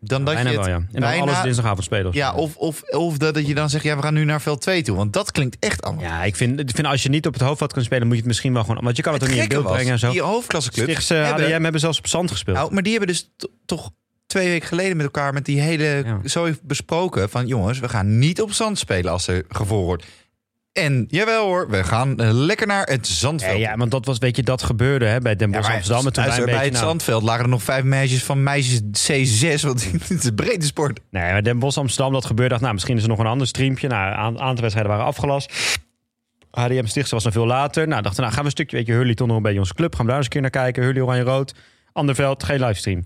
[0.00, 0.56] Dan dat bijna je.
[0.56, 0.76] wel, Het, ja.
[0.78, 2.12] En dan bijna- alles dinsdagavond spelen.
[2.12, 4.60] ja, of, of, of dat, dat je dan zegt, ja, we gaan nu naar veld
[4.60, 4.96] 2 toe.
[4.96, 6.04] Want dat klinkt echt allemaal.
[6.04, 8.20] Ja, ik vind, ik vind als je niet op het hoofdveld kunt spelen, moet je
[8.20, 8.84] het misschien wel gewoon...
[8.84, 10.10] Want je kan het, ook niet in beeld brengen en zo.
[10.10, 12.56] Die hoofdklasseclubs Stichtse hebben, hebben zelfs op zand gespeeld.
[12.56, 13.90] Nou, maar die hebben dus to- toch
[14.26, 16.18] twee weken geleden met elkaar met die hele Ja.
[16.28, 20.04] zo besproken van jongens, we gaan niet op zand spelen als er gevoel wordt.
[20.78, 23.58] En jawel hoor, we gaan eh, lekker naar het ja, zandveld.
[23.58, 26.06] ja, want dat was, weet je, dat gebeurde hè, bij Den Ja, Bosch maar Amsterdam.
[26.06, 28.80] En toen een bij beetje, het nou, zandveld lagen er nog vijf meisjes van meisjes
[28.80, 31.00] C6, want het is een brede sport.
[31.10, 32.48] Nee, maar Den Bosch Amsterdam, dat gebeurde.
[32.50, 33.88] dacht, Nou, misschien is er nog een ander streampje.
[33.88, 35.78] Nou, een aantal wedstrijden waren afgelast.
[36.50, 37.88] HDM Stichtse was nog veel later.
[37.88, 39.74] Nou, dachten nou gaan we een stukje, weet je, Hurley toch nog een beetje onze
[39.74, 39.94] club.
[39.94, 40.82] Gaan we daar eens een keer naar kijken.
[40.82, 41.54] Hurley Oranje-Rood.
[41.92, 43.04] Ander veld, geen livestream.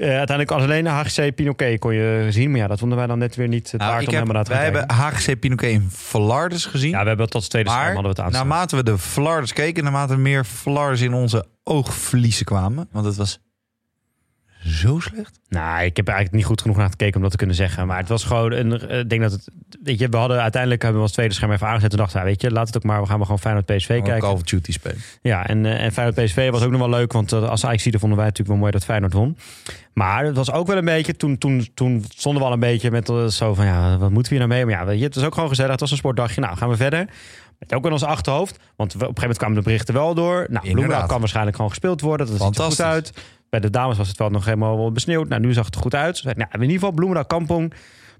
[0.00, 2.50] Eh, uiteindelijk als alleen HGC Pinoquet kon je zien.
[2.50, 4.44] Maar ja, dat vonden wij dan net weer niet het Nou, waard om helemaal naar
[4.44, 4.90] te wij hebben.
[4.90, 6.90] HGC Pinoquet in Flardes gezien.
[6.90, 8.46] Ja, we hebben tot het tweede scherm hadden we het aanstaan.
[8.48, 12.88] naarmate we de Flardes keken, naarmate er meer Flardes in onze oogvliezen kwamen.
[12.92, 13.38] Want het was
[14.64, 15.40] zo slecht?
[15.48, 17.86] Nou, ik heb er eigenlijk niet goed genoeg naar gekeken om dat te kunnen zeggen.
[17.86, 18.88] Maar het was gewoon een.
[18.88, 19.48] eh, Ik denk dat het.
[19.82, 21.90] Weet je, we hadden uiteindelijk hebben we ons tweede scherm even aangezet.
[21.92, 23.00] En dachten, weet je, laat het ook maar.
[23.00, 24.18] We gaan maar gewoon Feyenoord PSV kijken.
[24.18, 24.98] Call of Duty spelen.
[25.22, 27.12] Ja, en, eh en Feyenoord PSV was ook nog wel leuk.
[27.12, 29.36] Want eh, als Ajax vonden wij natuurlijk wel mooi dat Feyenoord won.
[29.92, 31.16] Maar het was ook wel een beetje.
[31.16, 33.64] Toen, toen, toen stonden we al een beetje met zo van.
[33.64, 34.64] Ja, wat moeten we hier nou mee?
[34.66, 35.70] Maar ja, weet je, het was ook gewoon gezellig.
[35.70, 36.40] Het was een sportdagje.
[36.40, 37.08] Nou, gaan we verder.
[37.58, 38.58] Met ook in ons achterhoofd.
[38.76, 40.46] Want op een gegeven moment kwamen de berichten wel door.
[40.50, 42.26] Nou, Bloemendaal kan waarschijnlijk gewoon gespeeld worden.
[42.26, 43.12] Dat ziet er goed uit.
[43.50, 45.28] Bij de dames was het wel nog helemaal besneeuwd.
[45.28, 46.24] Nou, nu zag het er goed uit.
[46.24, 47.72] Nou, in ieder geval Bloemendaal Kampong.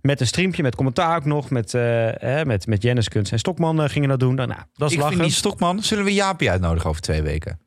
[0.02, 1.50] Met een streampje, met commentaar ook nog.
[1.50, 4.34] Met, eh, met, met Jennis Kunst en Stokman eh, gingen dat doen.
[4.34, 5.16] Nou, nou, dat is Ik lachen.
[5.16, 7.60] vind die Stokman, zullen we Jaapie uitnodigen over twee weken?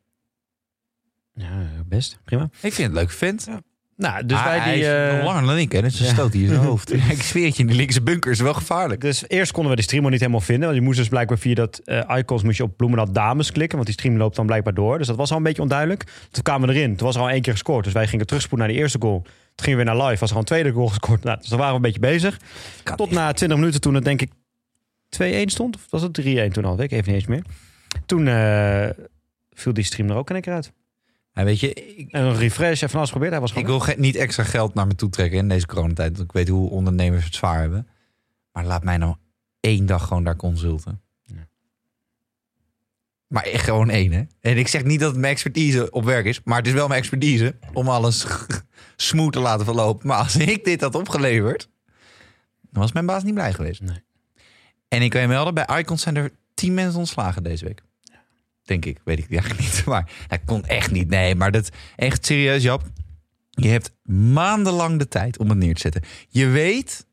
[1.34, 2.18] Ja, best.
[2.24, 2.42] Prima.
[2.60, 3.48] Ik vind het leuk vent.
[3.96, 4.82] Nou, dus Ah, wij hij die...
[4.82, 5.82] is eh, nog langer dan ik, hè?
[5.82, 6.12] Dus een ja.
[6.12, 6.92] stoot hier in zijn hoofd.
[6.92, 9.00] ik zweer het je, in de linkse bunker is wel gevaarlijk.
[9.00, 10.64] Dus eerst konden we de stream nog niet helemaal vinden.
[10.64, 13.74] Want je moest dus blijkbaar via dat eh, icons moest je op Bloemendaal Dames klikken.
[13.76, 14.98] Want die stream loopt dan blijkbaar door.
[14.98, 16.04] Dus dat was al een beetje onduidelijk.
[16.30, 16.96] Toen kwamen we erin.
[16.96, 17.84] Toen was er al één keer gescoord.
[17.84, 19.20] Dus wij gingen terugspoelen naar die eerste goal.
[19.22, 19.32] Toen
[19.64, 20.20] gingen we weer naar live.
[20.20, 21.22] Was er al een tweede goal gescoord.
[21.24, 22.38] Nou, dus dan waren we een beetje bezig.
[22.82, 23.16] Kan Tot echt.
[23.16, 24.30] na 20 minuten toen het denk ik
[25.22, 25.76] 2-1 stond.
[25.76, 26.76] Of was het 3-1 toen al?
[26.76, 27.42] Weet ik even niet eens meer.
[28.06, 28.88] Toen eh,
[29.52, 30.72] viel die stream er ook in één keer uit.
[31.34, 33.32] Ja, weet je, ik, En een refresh, even alles geprobeerd.
[33.32, 36.16] Hij was ik wil niet extra geld naar me toe trekken in deze coronatijd.
[36.16, 37.88] Want ik weet hoe ondernemers het zwaar hebben.
[38.52, 39.16] Maar laat mij nou
[39.60, 41.00] één dag gewoon daar consulten.
[41.24, 41.48] Ja.
[43.26, 44.22] Maar echt gewoon één, hè?
[44.40, 46.40] En ik zeg niet dat het mijn expertise op werk is.
[46.44, 48.26] Maar het is wel mijn expertise om alles
[48.96, 50.06] smooth te laten verlopen.
[50.06, 51.68] Maar als ik dit had opgeleverd,
[52.60, 53.80] dan was mijn baas niet blij geweest.
[53.80, 54.02] Nee.
[54.88, 57.82] En ik kan je melden, bij Icons zijn er tien mensen ontslagen deze week.
[58.64, 59.84] Denk ik, weet ik eigenlijk niet.
[59.94, 61.08] Maar dat kon echt niet.
[61.08, 62.82] Nee, maar dat echt serieus, Jap.
[63.50, 66.02] Je hebt maandenlang de tijd om het neer te zetten.
[66.28, 67.06] Je weet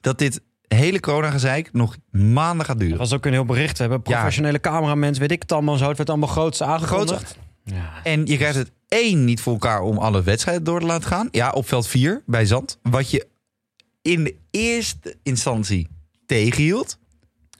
[0.00, 2.98] dat dit hele corona-gezeik nog maanden gaat Dat duren.
[2.98, 3.76] was ook een heel bericht.
[3.76, 5.88] We hebben professionele cameramensen, weet ik het allemaal zo.
[5.88, 7.36] Het werd allemaal groots aangekondigd.
[7.64, 8.00] Ja.
[8.02, 11.28] En je krijgt het één niet voor elkaar om alle wedstrijden door te laten gaan.
[11.30, 12.78] Ja, op veld 4 bij Zand.
[12.82, 13.26] Wat je
[14.02, 15.88] in de eerste instantie
[16.26, 16.98] tegenhield.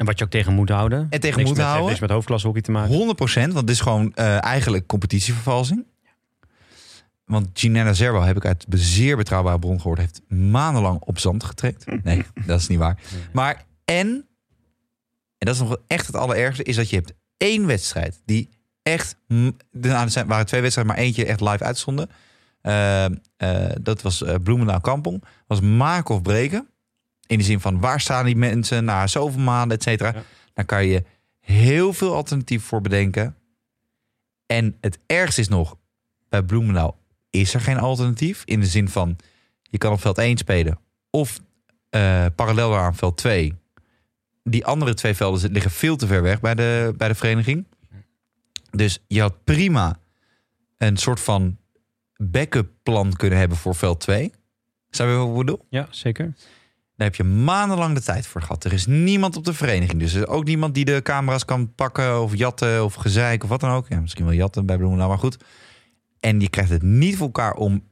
[0.00, 1.06] En wat je ook tegen moet houden.
[1.10, 1.86] En tegen moet met, houden.
[1.86, 3.16] Niks met hoofdklasse hockey te maken.
[3.50, 5.84] 100% want het is gewoon eh, eigenlijk competitievervalsing.
[7.24, 11.44] Want Ginella Zerbo, heb ik uit een zeer betrouwbare bron gehoord, heeft maandenlang op zand
[11.44, 11.84] getraind.
[12.02, 12.98] Nee, dat is niet waar.
[13.32, 14.06] Maar en,
[15.38, 18.48] en dat is nog echt het allerergste, is dat je hebt één wedstrijd die
[18.82, 19.16] echt,
[19.80, 22.10] er zijn- waren twee wedstrijden, maar eentje echt live uitstonden.
[22.60, 23.10] Eh, eh,
[23.80, 25.24] dat was eh Bloemendaal Kampong.
[25.46, 26.68] was maken of breken.
[27.30, 30.12] In de zin van waar staan die mensen na zoveel maanden, et cetera.
[30.14, 30.22] Ja.
[30.54, 31.04] Dan kan je
[31.40, 33.36] heel veel alternatieven voor bedenken.
[34.46, 35.76] En het ergste is nog,
[36.28, 36.98] bij Bloemendaal
[37.30, 38.42] is er geen alternatief.
[38.44, 39.16] In de zin van,
[39.62, 40.78] je kan op veld 1 spelen.
[41.10, 41.40] Of
[41.88, 43.54] eh, parallel aan veld 2.
[44.42, 47.66] Die andere twee velden liggen veel te ver weg bij de, bij de vereniging.
[48.70, 49.98] Dus je had prima
[50.78, 51.58] een soort van
[52.16, 54.32] backup plan kunnen hebben voor veld 2.
[54.88, 55.66] Zou je wat ik bedoel?
[55.68, 56.34] Ja, zeker.
[57.00, 58.64] Daar heb je maandenlang de tijd voor gehad.
[58.64, 60.00] Er is niemand op de vereniging.
[60.00, 63.48] Dus er is ook niemand die de camera's kan pakken of jatten of gezeik of
[63.48, 63.86] wat dan ook.
[63.88, 65.36] Ja, misschien wel jatten bij Bloemendaal, maar goed.
[66.20, 67.84] En je krijgt het niet voor elkaar om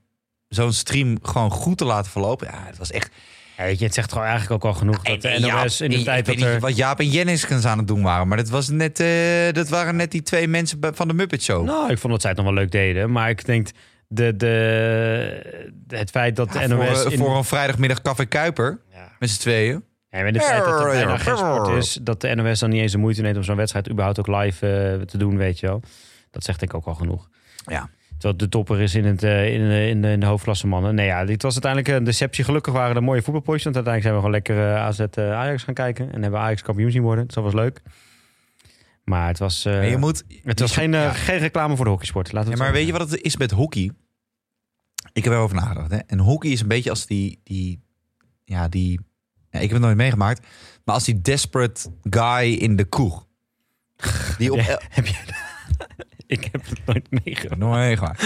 [0.48, 2.48] zo'n stream gewoon goed te laten verlopen.
[2.52, 3.10] Ja, het was echt...
[3.56, 5.02] Ja, weet je, het zegt gewoon eigenlijk ook al genoeg.
[5.02, 6.60] dat de En Jaap- NOS in de tijd dat er...
[6.60, 8.28] wat Jaap en Jenniskens aan het doen waren.
[8.28, 11.64] Maar dat, was net, eh, dat waren net die twee mensen van de Muppet Show.
[11.64, 13.12] Nou, ik vond dat zij het nog wel leuk deden.
[13.12, 13.68] Maar ik denk,
[14.08, 15.66] de, de,
[15.96, 17.02] het feit dat Ja, de NOS...
[17.02, 18.80] voor, in- voor een vrijdagmiddag Café Kuiper.
[19.18, 19.84] Met z'n tweeën.
[20.10, 22.80] Ja, maar het feit dat er bijna geen sport is, dat de NOS dan niet
[22.80, 25.66] eens de moeite neemt om zo'n wedstrijd überhaupt ook live eh, te doen, weet je
[25.66, 25.82] wel.
[26.30, 27.28] Dat zegt ik ook al genoeg.
[27.66, 27.90] Ja.
[28.10, 30.94] Terwijl de topper is in, het, eh, in, de, in, de, in de hoofdklasse mannen.
[30.94, 32.44] Nee, ja, dit was uiteindelijk een deceptie.
[32.44, 33.64] Gelukkig waren er mooie voetbalpotjes.
[33.64, 36.12] Want uiteindelijk zijn we gewoon lekker eh, AZ Ajax gaan kijken.
[36.12, 37.26] En hebben Ajax kampioen zien worden.
[37.26, 37.82] Dus dat was leuk.
[39.04, 41.12] Maar het was, Maar je moet, het was geen, Ja.
[41.12, 42.32] geen reclame voor de hockeysport.
[42.32, 43.90] Laten we Ja, maar weet je wat het is met hockey?
[45.12, 45.90] Ik heb erover nagedacht.
[45.90, 45.96] Hè?
[45.96, 47.80] En hockey is een beetje als die, die,
[48.44, 49.00] ja, die,
[49.58, 50.46] ja, ik heb het nooit meegemaakt,
[50.84, 53.26] maar als die desperate guy in de kroeg.
[54.38, 55.14] Die op, Ja, heb je...
[56.26, 57.58] ik heb het nooit meegemaakt.
[57.60, 58.22] nooit meegemaakt.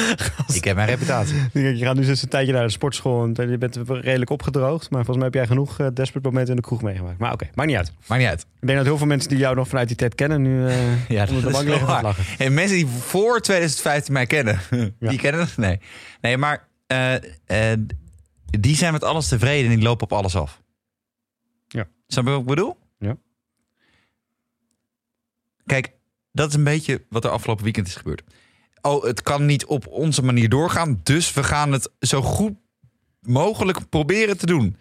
[0.55, 1.37] Ik heb mijn reputatie.
[1.79, 4.91] Je gaat nu eens een tijdje naar de sportschool en je bent redelijk opgedroogd.
[4.91, 7.19] Maar volgens mij heb jij genoeg eh, desperate momenten in de kroeg meegemaakt.
[7.19, 7.93] Maar oké, maakt niet uit.
[8.07, 8.41] Maar niet uit.
[8.61, 11.09] Ik denk dat heel veel mensen die jou nog vanuit die tijd kennen nu eh
[11.17, 12.25] Ja, onder de bank liggen te lachen.
[12.39, 14.61] En mensen die voor 2015 mij kennen,
[14.99, 15.09] Ja.
[15.09, 15.57] die kennen het?
[15.57, 15.81] Nee.
[16.21, 17.15] Nee, maar eh,
[18.61, 20.62] die zijn met alles tevreden en die lopen op alles af.
[22.13, 22.79] Snap je wat ik bedoel?
[22.99, 23.17] Ja.
[25.67, 25.93] Kijk,
[26.33, 28.23] dat is een beetje wat er afgelopen weekend is gebeurd.
[28.81, 32.53] Oh, het kan niet op onze manier doorgaan, dus we gaan het zo goed
[33.21, 34.77] mogelijk proberen te doen.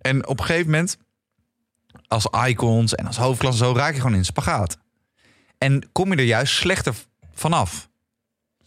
[0.00, 0.98] En op een gegeven moment,
[2.08, 4.78] als icons en als hoofdklasse zo, raak je gewoon in spagaat.
[5.58, 6.94] En kom je er juist slechter
[7.32, 7.88] vanaf.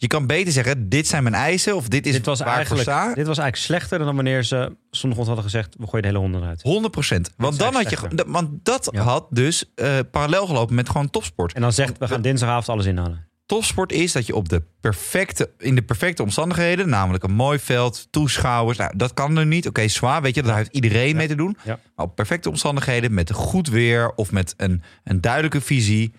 [0.00, 2.86] Je kan beter zeggen, dit zijn mijn eisen of dit is dit, was waar eigenlijk,
[3.14, 5.74] dit was eigenlijk slechter dan wanneer ze zondagochtend hadden gezegd...
[5.78, 6.62] we gooien de hele honden eruit.
[6.62, 7.30] 100 procent.
[7.36, 9.02] Want dan had je, want dat Ja.
[9.02, 11.52] had dus eh, parallel gelopen met gewoon topsport.
[11.52, 13.26] En dan zegt, we gaan dinsdagavond alles inhalen.
[13.46, 18.06] Topsport is dat je op de perfecte, in de perfecte omstandigheden, namelijk een mooi veld,
[18.10, 19.68] toeschouwers, nou, dat kan er niet.
[19.68, 21.56] Oké, zwaar, weet je, daar heeft iedereen mee te doen.
[21.64, 21.78] Ja.
[21.96, 26.12] Maar op perfecte omstandigheden, met goed weer of met een, een duidelijke visie,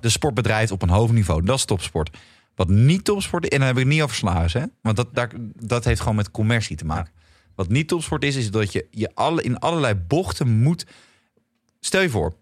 [0.00, 1.42] de sport bedrijft op een hoog niveau.
[1.42, 2.16] Dat is topsport.
[2.56, 4.64] Wat niet topsport is, en dan heb ik het niet over salaris, hè?
[4.82, 7.12] Want dat, daar, dat heeft gewoon met commercie te maken.
[7.54, 10.86] Wat niet topsport is, is dat je, je alle, in allerlei bochten moet.
[11.80, 12.34] Stel je voor,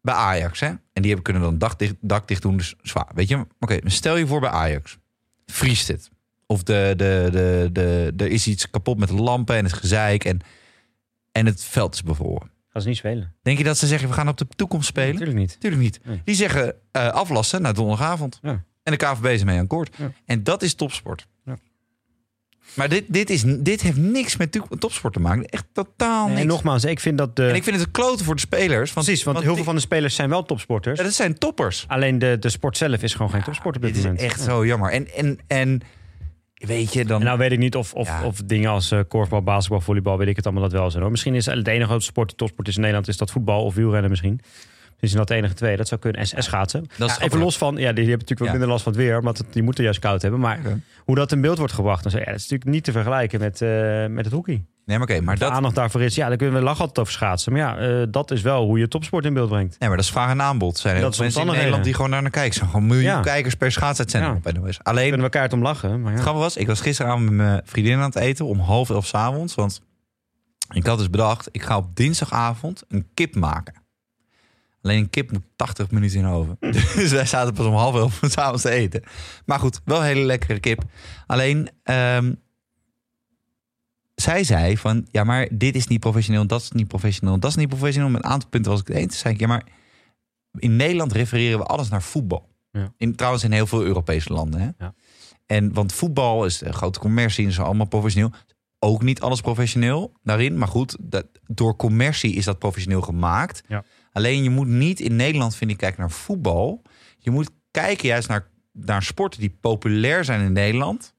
[0.00, 0.66] bij Ajax, hè?
[0.66, 3.10] En die hebben kunnen dan dak dicht, dak dicht doen, dus zwaar.
[3.14, 4.98] Weet je, oké, stel je voor bij Ajax.
[5.46, 6.10] Vriest het.
[6.46, 10.24] Of de, de, de, de, er is iets kapot met de lampen en het gezeik
[10.24, 10.40] en,
[11.32, 12.50] en het veld is bevroren.
[12.68, 13.34] Gaan ze niet spelen.
[13.42, 15.12] Denk je dat ze zeggen, we gaan op de toekomst spelen?
[15.12, 15.52] Natuurlijk niet.
[15.52, 16.00] Natuurlijk niet.
[16.04, 16.20] Nee.
[16.24, 18.38] Die zeggen eh, aflassen naar donderdagavond.
[18.42, 18.64] Ja.
[18.86, 19.96] En de KVB is mee akkoord.
[19.98, 20.12] Ja.
[20.24, 21.26] En dat is topsport.
[21.44, 21.56] Ja.
[22.74, 25.44] Maar dit, dit, is, dit heeft niks met to- topsport te maken.
[25.46, 26.40] Echt totaal Nee, niks.
[26.40, 27.48] en nogmaals, ik vind dat de...
[27.48, 28.92] En ik vind het een klote voor de spelers.
[28.92, 30.98] Want, Precies, want heel die- veel van de spelers zijn wel topsporters.
[30.98, 31.84] ja, dat zijn toppers.
[31.88, 34.24] Alleen de, de sport zelf is gewoon geen topsport op dit Dit is moment.
[34.24, 34.90] echt zo jammer.
[34.92, 35.80] En, en, en
[36.54, 37.20] weet je, dan...
[37.20, 40.28] En nou weet ik niet of, of, of dingen als eh, korfbal, basketbal, volleybal, weet
[40.28, 41.02] ik het allemaal dat wel zijn.
[41.02, 41.10] Hoor.
[41.10, 44.10] Misschien is het enige sport, die topsport is in Nederland, is dat voetbal of wielrennen
[44.10, 44.40] misschien.
[45.00, 45.76] De enige twee.
[45.76, 46.20] Dat zou kunnen.
[46.20, 46.86] En, en schaatsen.
[46.96, 48.50] Ja, even los van, ja, die, die hebben natuurlijk Ja.
[48.50, 50.40] minder last van het weer, want die moeten juist koud hebben.
[50.40, 50.58] Maar
[51.04, 53.62] hoe dat in beeld wordt gebracht, dan ja, dat is natuurlijk niet te vergelijken met,
[53.62, 54.64] eh, met het hockey.
[54.84, 56.98] Nee, maar oké, maar De dat, aandacht daarvoor is, ja, dan kunnen we lachen altijd
[56.98, 57.52] over schaatsen.
[57.52, 59.70] Maar ja, eh, dat is wel hoe je topsport in beeld brengt.
[59.78, 60.78] nee, maar dat is vraag en aanbod.
[60.78, 61.52] Zijn er Dat mensen in.
[61.52, 62.54] Nederland die gewoon naar naar kijken.
[62.54, 63.20] Zijn gewoon miljoen Ja.
[63.20, 64.50] kijkers per schaatsuitzending Ja.
[64.82, 65.90] Alleen, kunnen we elkaar om lachen.
[65.90, 66.10] Maar ja.
[66.10, 69.06] Het grappige was, ik was gisteravond met mijn vriendin aan het eten om half elf
[69.06, 69.54] 's avonds.
[69.54, 69.80] Want
[70.74, 73.74] ik had dus bedacht, ik ga op dinsdagavond een kip maken.
[74.86, 76.56] Alleen een kip moet 80 minuten in de oven.
[76.96, 79.02] Dus wij zaten pas om half elf 's avonds te eten.
[79.44, 80.82] Maar goed, wel een hele lekkere kip.
[81.26, 82.32] Alleen, ehm,
[84.14, 87.56] zij zei van, ja maar dit is niet professioneel, dat is niet professioneel, dat is
[87.56, 88.10] niet professioneel.
[88.10, 89.06] Met een aantal punten was ik het eens.
[89.06, 89.64] Toen zei ik, ja maar
[90.58, 92.48] in Nederland refereren we alles naar voetbal.
[92.70, 92.92] Ja.
[92.96, 94.60] In, trouwens in heel veel Europese landen.
[94.60, 94.68] Hè?
[94.78, 94.94] Ja.
[95.46, 98.32] En want voetbal is een grote commercie en is allemaal professioneel.
[98.78, 100.58] Ook niet alles professioneel daarin.
[100.58, 103.62] Maar goed, dat, door commercie is dat professioneel gemaakt.
[103.68, 103.84] Ja.
[104.16, 106.82] Alleen je moet niet in Nederland, vind ik, kijken naar voetbal.
[107.18, 111.14] Je moet kijken juist naar, naar sporten die populair zijn in Nederland.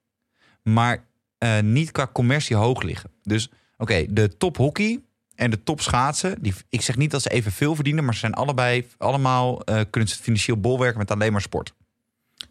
[0.64, 1.04] Maar
[1.38, 3.10] eh, niet qua commercie hoog liggen.
[3.24, 5.00] Dus oké, de top hockey
[5.36, 6.42] en de top schaatsen.
[6.42, 8.04] Die, ik zeg niet dat ze evenveel verdienen.
[8.04, 11.74] Maar ze zijn allebei allemaal eh, kunnen ze financieel bolwerken met alleen maar sport.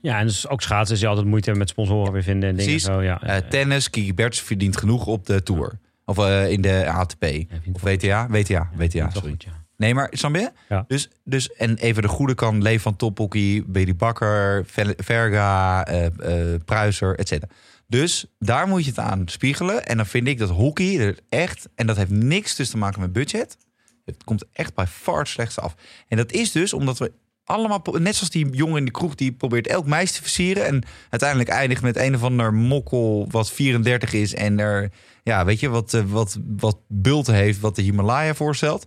[0.01, 2.57] Ja, en dus ook schaatsen is je altijd moeite hebben met sponsoren weer vinden en
[2.57, 2.81] dingen.
[2.81, 3.23] Zo, ja.
[3.23, 5.79] Eh, tennis, Kiki Bertens verdient genoeg op de Tour.
[6.05, 7.25] Of in de ATP.
[7.25, 8.27] Ja, Of WTA?
[8.29, 9.31] WTA, WTA, sorry.
[9.31, 9.66] goed, ja.
[9.77, 10.51] Nee, maar snap je?
[10.69, 10.85] Ja.
[10.89, 14.65] Dus, dus, en even de goede kan Leef van Tophockey, Bailey Bakker,
[14.97, 17.53] Verga, eh eh, Pruiser, et cetera.
[17.89, 19.87] Dus daar moet je het aan spiegelen.
[19.87, 23.01] En dan vind ik dat hockey er echt, en dat heeft niks dus te maken
[23.01, 23.57] met budget.
[24.05, 25.75] Het komt echt bij far het slechtste af.
[26.09, 27.13] En dat is dus omdat we
[27.45, 30.67] allemaal, net zoals die jongen in de kroeg, die probeert elk meisje te versieren.
[30.67, 34.35] En uiteindelijk eindigt met een of ander mokkel wat 34 is.
[34.35, 34.91] En er,
[35.23, 38.87] ja, weet je, wat, eh, wat, wat bulten heeft, wat de Himalaya voorstelt.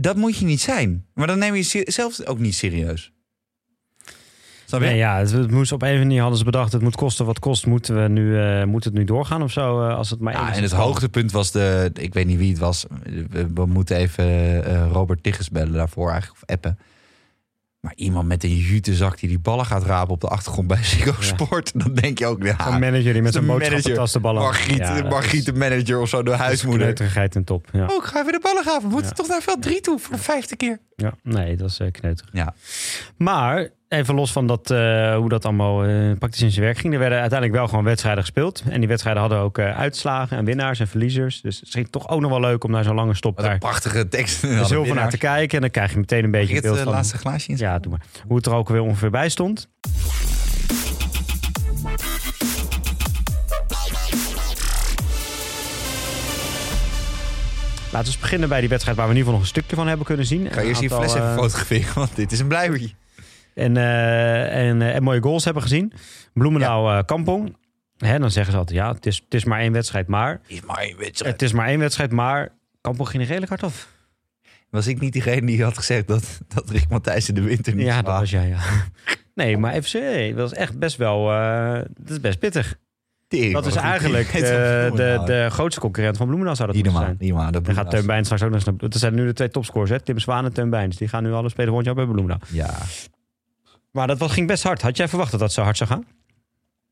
[0.00, 1.06] Dat moet je niet zijn.
[1.14, 3.12] Maar dan neem je je zelf ook niet serieus.
[4.78, 7.38] Nee, ja, het, het moest op een manier hadden ze bedacht, het moet kosten wat
[7.38, 10.32] kost, moeten we nu, eh, moet het nu doorgaan of zo, eh, als het maar
[10.32, 10.80] Ja, en het kan.
[10.80, 12.86] hoogtepunt was de, ik weet niet wie het was.
[13.30, 14.24] We, we moeten even
[14.64, 16.78] eh, Robert Tigges bellen daarvoor eigenlijk, of appen.
[17.80, 21.22] Maar iemand met een jutezak die die ballen gaat rapen op de achtergrond bij Ziggo
[21.22, 21.72] Sport.
[21.84, 24.42] Dan denk je ook, ja, Een manager die met zijn de boodschappentas de ballen...
[24.42, 26.80] Margriet, Ja, Margriet de manager of zo, de is- huismoeder.
[26.82, 27.86] kneuterigheid en top, ja.
[27.86, 28.80] Oh, ik ga even de ballen gaan.
[28.82, 29.12] We moeten Ja.
[29.14, 30.78] toch naar veld 3 toe voor de vijfde keer.
[30.96, 31.14] ja.
[31.22, 32.30] Nee, dat is uh, kneuterig.
[32.34, 32.54] Ja.
[33.16, 36.92] Maar even los van dat, eh, hoe dat allemaal eh, praktisch in zijn werk ging.
[36.92, 38.62] Er werden uiteindelijk wel gewoon wedstrijden gespeeld.
[38.68, 41.40] En die wedstrijden hadden ook eh, uitslagen en winnaars en verliezers.
[41.40, 44.08] Dus het is toch ook nog wel leuk om naar zo'n lange stop daar prachtige
[44.08, 44.42] tekst.
[44.42, 45.56] er zilver naar te kijken.
[45.56, 47.56] En dan krijg je meteen een beetje het beeld van laatste glaasje in?
[47.56, 48.00] ja, doe maar.
[48.26, 49.68] hoe het er ook weer ongeveer bij stond.
[57.92, 59.76] Laten we eens beginnen bij die wedstrijd waar we in ieder geval nog een stukje
[59.76, 60.46] van hebben kunnen zien.
[60.46, 62.90] Ik ga eerst die fles even fotograferen, want dit is een blijvertje.
[63.54, 65.92] En, eh, en, eh, en mooie goals hebben gezien.
[66.32, 67.56] Bloemendaal eh Kampong.
[67.96, 70.40] Hè, dan zeggen ze altijd, ja, het is, het is maar één wedstrijd, maar...
[70.46, 71.32] Is maar een wedstrijd.
[71.32, 72.48] Het is maar één wedstrijd, maar
[72.80, 73.88] Kampong ging er redelijk hard af.
[74.70, 78.02] Was ik niet diegene die had gezegd dat, dat Rick Matthijssen de winter niet Ja,
[78.02, 78.58] dat was jij, ja.
[79.34, 79.92] Nee, maar FC,
[80.36, 81.32] dat is echt best wel...
[81.32, 82.76] eh, dat is best pittig.
[83.52, 87.18] Dat is eigenlijk de, Het de, de grootste concurrent van Bloemendaal zou dat Niet moeten
[87.18, 87.52] zijn.
[87.52, 88.90] Dat Dan gaat Teun Bijns straks ook nog eens naar...
[88.90, 90.00] Dat zijn nu de twee topscorers, hè?
[90.00, 90.96] Tim Zwaan en Teun Bijns.
[90.96, 92.40] Die gaan nu alle spelen jaar bij Bloemendaal.
[92.48, 92.78] Ja.
[93.90, 94.82] Maar dat was, ging best hard.
[94.82, 96.06] Had jij verwacht dat dat zo hard zou gaan?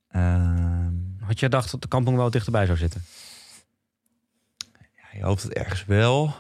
[0.09, 3.03] Ehm, Had je gedacht dat de kampong wel dichterbij zou zitten?
[4.97, 6.35] ja, je hoopt het ergens wel.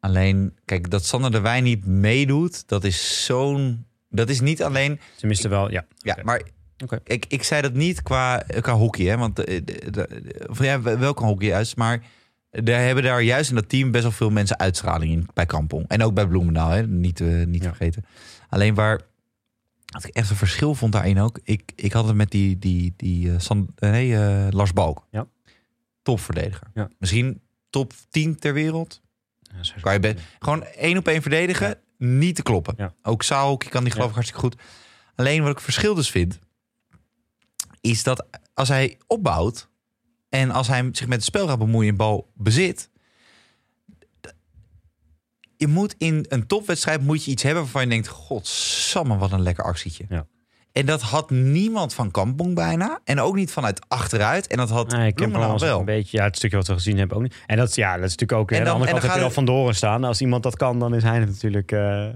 [0.00, 3.86] Alleen, kijk, dat Sander de Wijn niet meedoet, dat is zo'n...
[4.10, 5.00] Dat is niet alleen...
[5.16, 5.84] Ze misten wel, ja.
[5.98, 6.42] Ja, maar
[7.04, 9.16] ik, ik zei dat niet qua, qua hockey, hè.
[9.16, 12.02] Want de, de, de- of ja, wel kan hockey juist, maar...
[12.50, 15.84] Daar hebben daar juist in dat team best wel veel mensen uitstraling in bij Kampong.
[15.88, 16.86] En ook bij Bloemendaal, hè?
[16.86, 17.68] niet, eh, niet Ja.
[17.68, 18.04] vergeten.
[18.48, 19.00] Alleen waar
[20.02, 21.38] wat ik echt een verschil vond daarin ook.
[21.42, 25.06] Ik, ik had het met die, die, die eh, San, eh, nee, eh, Lars Balk.
[25.10, 25.26] Ja.
[26.02, 26.66] Topverdediger.
[26.74, 26.88] Ja.
[26.98, 29.00] Misschien top 10 ter wereld.
[29.40, 32.92] Ja, zo- Kan je be- gewoon één op één verdedigen, niet te kloppen.
[33.02, 34.56] Ook zaalhockey kan die geloof ik hartstikke goed.
[35.14, 36.38] Alleen wat ik verschil dus vind,
[37.80, 39.68] is dat als hij opbouwt
[40.28, 42.90] en als hij zich met het spel gaat bemoeien en bal bezit,
[45.56, 49.42] je moet in een topwedstrijd moet je iets hebben waarvan je denkt, godsamme, wat een
[49.42, 50.04] lekker actietje.
[50.08, 50.26] Ja.
[50.72, 53.00] En dat had niemand van Kampong bijna.
[53.04, 54.46] En ook niet vanuit achteruit.
[54.46, 56.16] En dat had Nee, Bloemendaal wel een beetje.
[56.16, 57.34] Ja, het stukje wat we gezien hebben ook niet.
[57.46, 58.50] En dat, is- ja, dat is natuurlijk ook.
[58.50, 60.04] En En aan de dan- andere kant dan heb je gaat al vandoren staan.
[60.04, 61.72] Als iemand dat kan, dan is hij natuurlijk.
[61.72, 62.06] eh,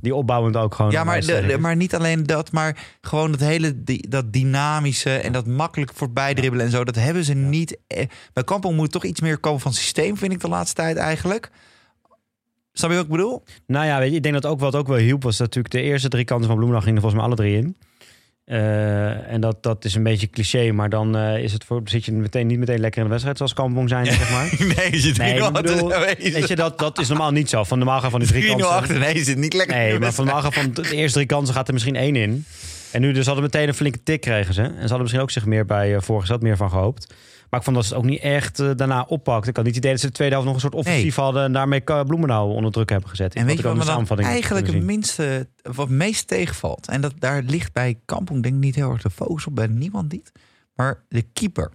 [0.00, 0.90] die opbouwend ook gewoon.
[0.90, 5.32] Ja, maar, de- de- maar niet alleen dat, maar gewoon dat hele dat dynamische en
[5.32, 6.84] dat makkelijk voorbij dribbelen en zo.
[6.84, 7.78] Dat hebben ze niet.
[7.86, 10.96] eh, Bij Kampong moet toch iets meer komen van systeem, vind ik de laatste tijd
[10.96, 11.50] eigenlijk.
[12.80, 13.42] Snap je wat ik bedoel?
[13.66, 15.80] Nou ja, weet je, ik denk dat ook wat ook wel hielp was natuurlijk de
[15.80, 17.76] eerste drie kansen van Bloemendag gingen volgens mij alle drie in.
[18.44, 22.04] Eh, en dat, dat is een beetje cliché, maar dan eh, is het voor, zit
[22.04, 24.54] je meteen niet meteen lekker in de wedstrijd zoals Kampong zijn, zeg maar.
[24.76, 27.64] Nee, je zit Nee, ik bedoel, weet je, dat, dat is normaal niet zo.
[27.64, 28.68] Van normaal gaan van die drie 3-0 kansen.
[28.68, 28.98] achter.
[28.98, 29.76] Nee, je zit niet lekker.
[29.76, 32.44] Nee, maar van normaal gaan van de eerste drie kansen gaat er misschien één in.
[32.90, 34.62] En nu dus hadden meteen een flinke tik kregen ze.
[34.62, 37.14] En ze hadden misschien ook zich meer bij uh, voorgesteld, meer van gehoopt.
[37.50, 39.50] Maar ik vond dat ze het ook niet echt eh, daarna oppakten.
[39.50, 41.42] Ik had niet het idee dat ze de tweede helft nog een soort offensief hadden...
[41.42, 43.34] en daarmee Bloemendaal onder druk hebben gezet.
[43.34, 46.88] En weet je wat me eigenlijk het minste, wat meest tegenvalt?
[46.88, 49.66] En dat daar ligt bij Kampong denk ik niet heel erg de focus op, bij
[49.66, 50.32] niemand niet.
[50.74, 51.70] Maar de keeper.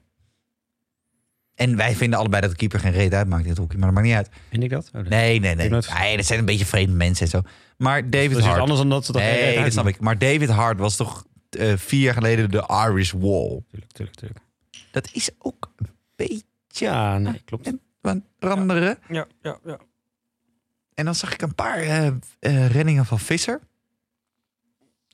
[1.56, 3.96] En wij vinden allebei dat de keeper geen reet uitmaakt in het hockey, maar dat
[3.96, 4.30] maakt niet uit.
[4.50, 4.86] Vind ik dat?
[4.86, 5.70] Oh, dat Nee, nee, nee.
[5.70, 7.42] Nee dat zijn een beetje vreemde mensen en zo.
[7.78, 8.60] Maar David is iets Hart.
[8.60, 10.00] anders dan dat ze dat nee, dat snap ik.
[10.00, 13.62] Maar David Hart was toch eh, vier jaar geleden de Irish Wall.
[13.70, 14.40] Tuurlijk, tuurlijk, tuurlijk.
[14.96, 17.72] Dat is ook een beetje Ja, nee, klopt.
[18.40, 18.98] veranderen.
[19.10, 19.78] Ja, ja, ja.
[20.94, 22.08] En dan zag ik een paar eh,
[22.40, 23.60] eh, reddingen van Visser.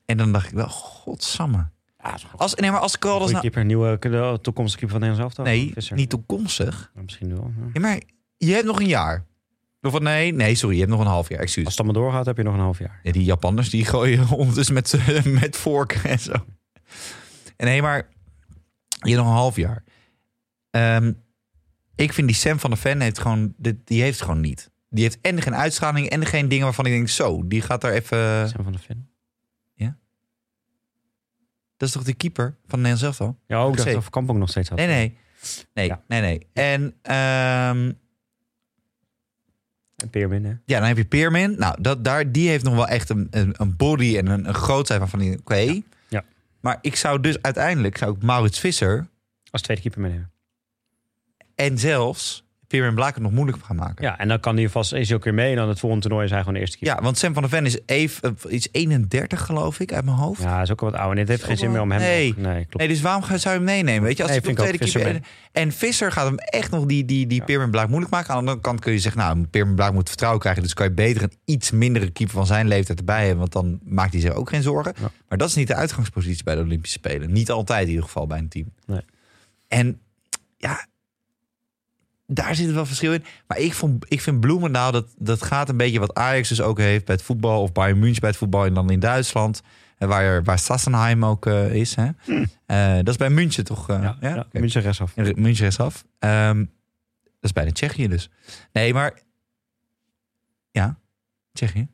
[0.06, 1.68] En dan dacht ik wel, godsamme.
[1.98, 5.08] ja Als, nee, maar als ik al als nou, keeper, nieuwe de toekomstige keeper van
[5.08, 5.48] Nederland zelf.
[5.48, 6.92] Nee, niet toekomstig.
[6.94, 7.52] misschien wel.
[7.58, 7.70] ja.
[7.72, 8.00] Ja, maar
[8.36, 9.24] je hebt nog een jaar.
[9.80, 10.02] Of wat?
[10.02, 11.38] Nee, nee, sorry, je hebt nog een half jaar.
[11.38, 11.68] Als Excuus.
[11.68, 13.00] het allemaal doorgaat, heb je nog een half jaar.
[13.02, 16.32] Ja, die Japanners die gooien ondertussen met, met vorken en zo.
[17.56, 18.08] En nee, maar
[19.02, 19.84] je nog een half jaar.
[20.70, 21.12] Ehm,
[21.94, 24.70] ik vind die Sam van der Ven heeft gewoon, die heeft gewoon niet.
[24.88, 27.92] Die heeft en geen uitstraling en geen dingen waarvan ik denk, zo, die gaat daar
[27.92, 28.48] even.
[28.48, 29.06] Sam van de Ven.
[31.76, 33.38] Dat is toch de keeper van Nederland zelf al?
[33.46, 33.96] Ja, ook dat Zee.
[33.96, 34.78] of Kampong nog steeds had.
[34.78, 35.16] Nee, nee.
[35.74, 36.02] Nee, Ja.
[36.08, 36.46] nee, nee.
[36.52, 37.98] En En
[40.10, 40.50] Peermin, hè?
[40.64, 41.54] ja, dan heb je Peermin.
[41.58, 44.54] Nou, dat, daar, die heeft nog wel echt een, een, een body en een, een
[44.54, 45.54] grootheid waarvan ik oké.
[45.56, 45.80] Ja.
[46.62, 49.08] Maar ik zou dus uiteindelijk, zou ik Maurits Visser
[49.50, 50.32] Als tweede keeper meenemen.
[51.54, 54.04] en zelfs Peermin Blaker nog moeilijk gaan maken.
[54.04, 55.50] Ja, en dan kan hij vast hij ook weer mee.
[55.50, 56.96] En dan het volgende toernooi is hij gewoon de eerste keeper.
[56.96, 60.16] Ja, want Sam van der Ven is even, eh, iets 31 geloof ik uit mijn
[60.16, 60.42] hoofd.
[60.42, 61.12] Ja, is ook al wat ouder.
[61.14, 62.10] En het heeft geen zin wel- meer om hem...
[62.10, 62.34] Nee.
[62.36, 62.76] nee klopt.
[62.78, 64.02] Nee, dus waarom zou je hem meenemen?
[64.02, 64.90] Weet je, als Nee, ik tweede ook.
[64.90, 65.20] keeper...
[65.52, 67.66] En Visser gaat hem echt nog die, die, die Ja.
[67.68, 68.28] Blaak moeilijk maken.
[68.28, 70.62] Aan de andere kant kun je zeggen, nou, Peermin Blaak moet vertrouwen krijgen.
[70.62, 73.38] Dus kan je beter een iets mindere keeper van zijn leeftijd erbij hebben.
[73.38, 74.94] Want dan maakt hij zich ook geen zorgen.
[75.00, 75.10] Ja.
[75.28, 77.32] Maar dat is niet de uitgangspositie bij de Olympische Spelen.
[77.32, 78.72] Niet altijd in ieder geval bij een team.
[78.86, 79.00] Nee.
[79.68, 80.00] En
[80.56, 80.86] ja,
[82.34, 83.24] daar zit wel verschil in.
[83.46, 86.78] Maar ik, vond, ik vind Bloemendaal, dat, dat gaat een beetje wat Ajax dus ook
[86.78, 87.62] heeft bij het voetbal.
[87.62, 89.62] Of Bayern München bij het voetbal en dan in Duitsland.
[89.98, 91.94] En waar, waar Sassenheim ook eh, is.
[91.94, 92.10] Hè?
[92.66, 93.88] Eh, dat is bij München toch?
[93.88, 94.46] eh, ja, ja.
[94.52, 95.16] München rechtsaf.
[95.16, 96.04] München is af.
[96.18, 96.58] Ehm,
[97.22, 98.30] dat is bij de Tsjechië dus.
[98.72, 99.20] Nee, maar...
[100.70, 100.98] Ja,
[101.52, 101.88] Tsjechië.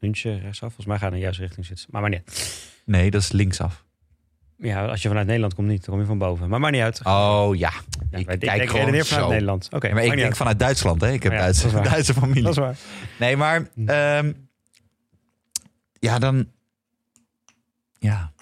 [0.00, 0.74] München rechtsaf.
[0.74, 1.86] Volgens mij gaat in de juiste richting zitten.
[1.90, 2.22] Maar maar niet.
[2.84, 3.85] Nee, dat is linksaf.
[4.58, 5.84] Ja, als je vanuit Nederland komt niet.
[5.84, 6.48] Dan kom je van boven.
[6.48, 7.00] Maar maar niet uit.
[7.04, 7.72] Oh ja.
[8.10, 9.30] Ja, ik ik, kijk ik redeneer vanuit zo.
[9.30, 9.68] Nederland.
[9.72, 10.36] Oké, maar ik denk uit.
[10.36, 11.12] vanuit Duitsland, hè?
[11.12, 11.80] Ik heb Ja, Duitse.
[11.90, 12.42] Duitse familie.
[12.42, 12.76] Dat is waar.
[13.18, 13.68] Nee, maar...
[13.86, 14.32] ehm,
[15.98, 16.46] ja, dan...
[17.98, 18.32] Ja.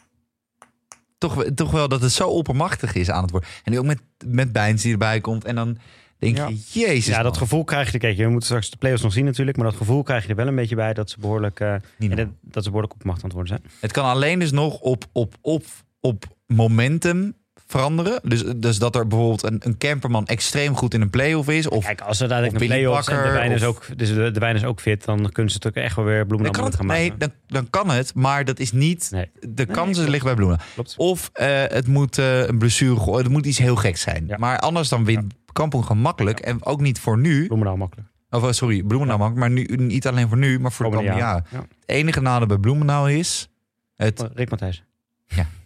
[1.19, 3.49] Toch, toch wel dat het zo oppermachtig is aan het worden.
[3.65, 5.45] En nu ook met, met Bijns die erbij komt.
[5.45, 5.79] En dan
[6.19, 6.49] denk Ja.
[6.49, 7.99] je, jezus Ja, dat gevoel krijg je.
[7.99, 9.57] Kijk, je moet straks de play-offs nog zien natuurlijk.
[9.57, 12.29] Maar dat gevoel krijg je er wel een beetje bij dat ze behoorlijk, eh, dat,
[12.41, 13.73] dat ze behoorlijk op macht aan het worden zijn.
[13.81, 15.65] Het kan alleen dus nog op, op, op,
[16.05, 17.37] op momentum
[17.67, 18.21] veranderen?
[18.23, 21.69] Dus, dus dat er bijvoorbeeld een, een camperman extreem goed in een play-off is?
[21.69, 24.55] Of Kijk, als er dadelijk een en de wijn is ook, dus de, de wijn
[24.57, 26.87] is ook fit, dan kunnen ze het ook echt wel weer bloemen gaan maken.
[26.87, 29.09] nee, dan, dan kan het, maar dat is niet.
[29.11, 29.31] Nee.
[29.49, 30.59] De kansen liggen bij Bloemen.
[30.75, 30.95] Klopt.
[30.97, 34.25] Of eh, het moet eh, een blessure, het moet iets heel geks zijn.
[34.27, 34.37] Ja.
[34.39, 36.41] Maar anders dan wint Kampong gewoon makkelijk.
[36.41, 37.47] En ook niet voor nu.
[37.47, 38.09] Bloemendaal makkelijk.
[38.31, 39.55] Of eh, sorry, Bloemendaal makkelijk.
[39.55, 41.45] Maar nu, niet alleen voor nu, maar voor de Komende jaren.
[41.51, 43.49] Het enige nadeel bij Bloemendaal is.
[43.97, 44.29] Het, Ja.
[44.35, 44.85] Rick Matthijs.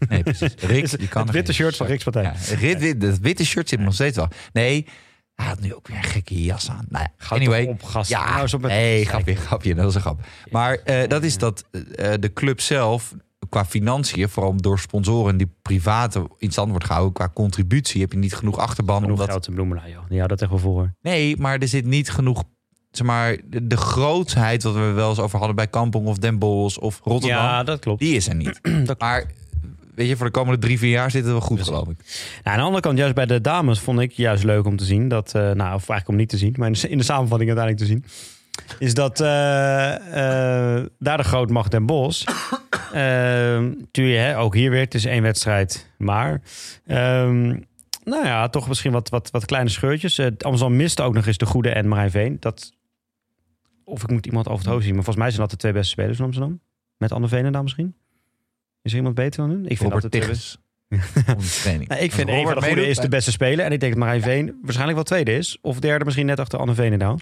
[0.09, 0.55] Nee, precies.
[0.73, 2.51] Rick, die kan het witte shirt van Rick's Matthijs.
[2.61, 4.29] Ja, dat witte shirt zit nog steeds wel.
[4.53, 4.87] Nee,
[5.35, 6.87] hij had nu ook weer een gekke jas aan.
[6.89, 7.65] Nou ja, anyway.
[7.67, 8.11] op, gast.
[8.11, 9.75] Ja, Nou, met- nee, grapje, grapje.
[9.75, 10.21] Dat is een grap.
[10.51, 13.15] Maar eh, dat is dat eh, de club zelf
[13.49, 18.19] qua financiën, vooral door sponsoren die private in stand wordt gehouden, qua contributie heb je
[18.19, 18.97] niet genoeg achterban.
[19.01, 20.03] Genoeg Omdat, geld in Bloemendaal, joh.
[20.09, 20.95] Die houdt dat echt wel voor.
[21.03, 22.45] nee, maar er zit niet genoeg.
[22.91, 26.39] Zeg maar, de, de grootsheid wat we wel eens over hadden bij Kampong of Den
[26.39, 28.01] Bosch of Rotterdam, Ja, dat klopt.
[28.01, 28.61] die is er niet.
[28.99, 29.25] Maar
[29.99, 31.97] weet je, voor de komende drie, vier jaar zit het wel goed, geloof ik.
[31.97, 34.85] Nou, aan de andere kant, juist bij de dames vond ik juist leuk om te
[34.85, 37.05] zien dat, eh, nou, of eigenlijk om niet te zien, maar in de, in de
[37.05, 38.05] samenvatting uiteindelijk te zien,
[38.79, 42.25] is dat eh, eh, daar de grootmacht Den Bos,
[42.93, 46.43] eh, tuurlijk, ook hier weer, het is één wedstrijd, maar,
[46.87, 47.47] ehm,
[48.05, 50.21] nou ja, toch misschien wat, wat, wat kleine scheurtjes.
[50.21, 52.37] Amsterdam miste ook nog eens de Goede en Marijn Veen.
[52.41, 52.73] Dat,
[53.85, 55.73] of ik moet iemand over het hoofd zien, maar volgens mij zijn dat de twee
[55.73, 56.61] beste spelers van Amsterdam.
[56.97, 57.95] Met Anne Veen dan misschien?
[58.83, 59.67] Is er iemand beter dan hun?
[59.67, 60.57] Ik vind Robert Tigges.
[60.91, 60.99] Om
[61.39, 61.89] de training.
[61.91, 63.65] nou, ik vind Eva de Goede is de beste speler.
[63.65, 65.59] En ik denk dat Marijn Veen waarschijnlijk wel tweede is.
[65.61, 67.19] Of derde misschien net achter Anne Veenendaal.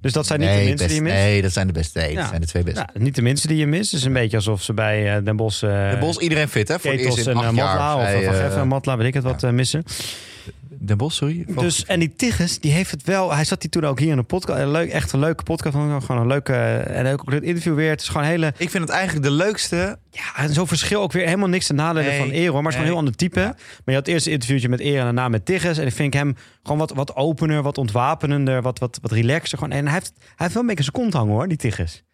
[0.00, 1.14] Dus dat zijn niet de minste die je mist.
[1.14, 1.98] nee, dat zijn de beste.
[1.98, 2.18] Nee, Ja.
[2.20, 2.84] dat zijn de twee beste.
[2.92, 3.90] Nou, niet de minste die je mist.
[3.90, 5.62] Het is een beetje alsof ze bij eh, Den Bosch...
[5.62, 6.78] eh Den Bos, iedereen fit, hè?
[6.78, 7.78] Voor het Ketels en eh, acht jaar.
[7.78, 7.96] Matla.
[7.96, 9.84] Of eh, Van eh, Geffen en Matla, weet ik het wat, eh, missen.
[10.84, 11.44] Den Bos, sorry.
[11.56, 13.34] Dus, en die Tigges, die heeft het wel...
[13.34, 14.60] Hij zat hier toen ook hier in een podcast.
[14.60, 15.74] Een leuk, echt een leuke podcast.
[15.74, 16.54] Gewoon een leuke...
[16.76, 17.90] En ook het interview weer.
[17.90, 18.52] Het is gewoon een hele...
[18.56, 19.98] Ik vind het eigenlijk de leukste.
[20.10, 22.52] Ja, en zo'n verschil ook weer helemaal niks te nadelen Nee, van Ero.
[22.52, 23.40] Maar het is gewoon een heel ander type.
[23.40, 23.46] Ja.
[23.46, 25.78] Maar je had het eerste interviewtje met Ero en daarna met Tigges.
[25.78, 29.58] En ik vind hem gewoon wat, wat opener, wat ontwapenender, wat, wat, wat relaxer.
[29.58, 29.72] Gewoon.
[29.72, 32.04] En hij heeft, hij heeft wel een beetje zijn kont hangen hoor, die Tigges.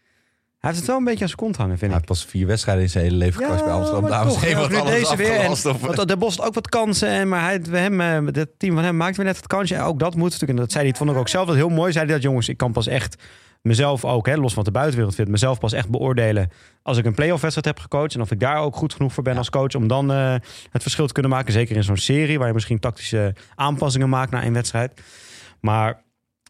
[0.59, 2.09] Hij heeft het wel een beetje aan zijn kont hangen, vind Hij ik.
[2.09, 4.02] heeft pas vier wedstrijden in zijn hele leven gekocht bij Amsterdam.
[4.02, 5.26] maar Dames toch, wat nu alles deze weer.
[5.30, 7.09] En, afgelast of- want de Bos had ook wat kansen.
[7.09, 9.74] En, maar hij, we hem, eh, het team van hem maakt weer net het kansje.
[9.74, 10.50] En ook dat moet natuurlijk.
[10.50, 11.92] En dat zei hij, het vond ik ook zelf dat heel mooi.
[11.92, 13.22] Zei hij dat, jongens, ik kan pas echt
[13.62, 16.50] mezelf ook, hè, los van wat de buitenwereld vindt, mezelf pas echt beoordelen
[16.82, 18.14] als ik een playoff wedstrijd heb gecoacht.
[18.14, 20.34] En of ik daar ook goed genoeg voor ben als coach om dan eh,
[20.70, 21.52] het verschil te kunnen maken.
[21.52, 25.00] Zeker in zo'n serie waar je misschien tactische aanpassingen maakt na een wedstrijd.
[25.61, 26.02] Maar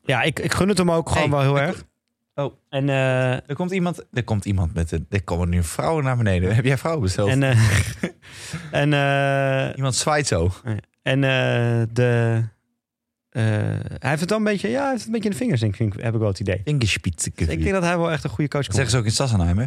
[0.05, 1.85] ja, ik, ik gun het hem ook gewoon Hey, wel heel ik- erg.
[2.39, 2.55] Oh.
[2.69, 5.07] En, eh, Er komt iemand, er komt iemand met een.
[5.11, 6.55] Er komen nu vrouwen naar beneden.
[6.55, 7.29] Heb jij vrouwen besteld?
[7.29, 7.59] en, eh,
[8.83, 10.53] en, eh, iemand zwaait zo.
[11.03, 12.43] En eh, de.
[13.31, 14.69] hij heeft het wel een beetje.
[14.69, 16.03] Ja, hij heeft het een beetje in de vingers, denk ik.
[16.03, 16.61] Heb ik wel het idee.
[16.65, 19.05] Fingerspitze Dus ik denk dat hij wel echt een goede coach kan zeggen ze ook
[19.05, 19.67] in Sassenheim, hè?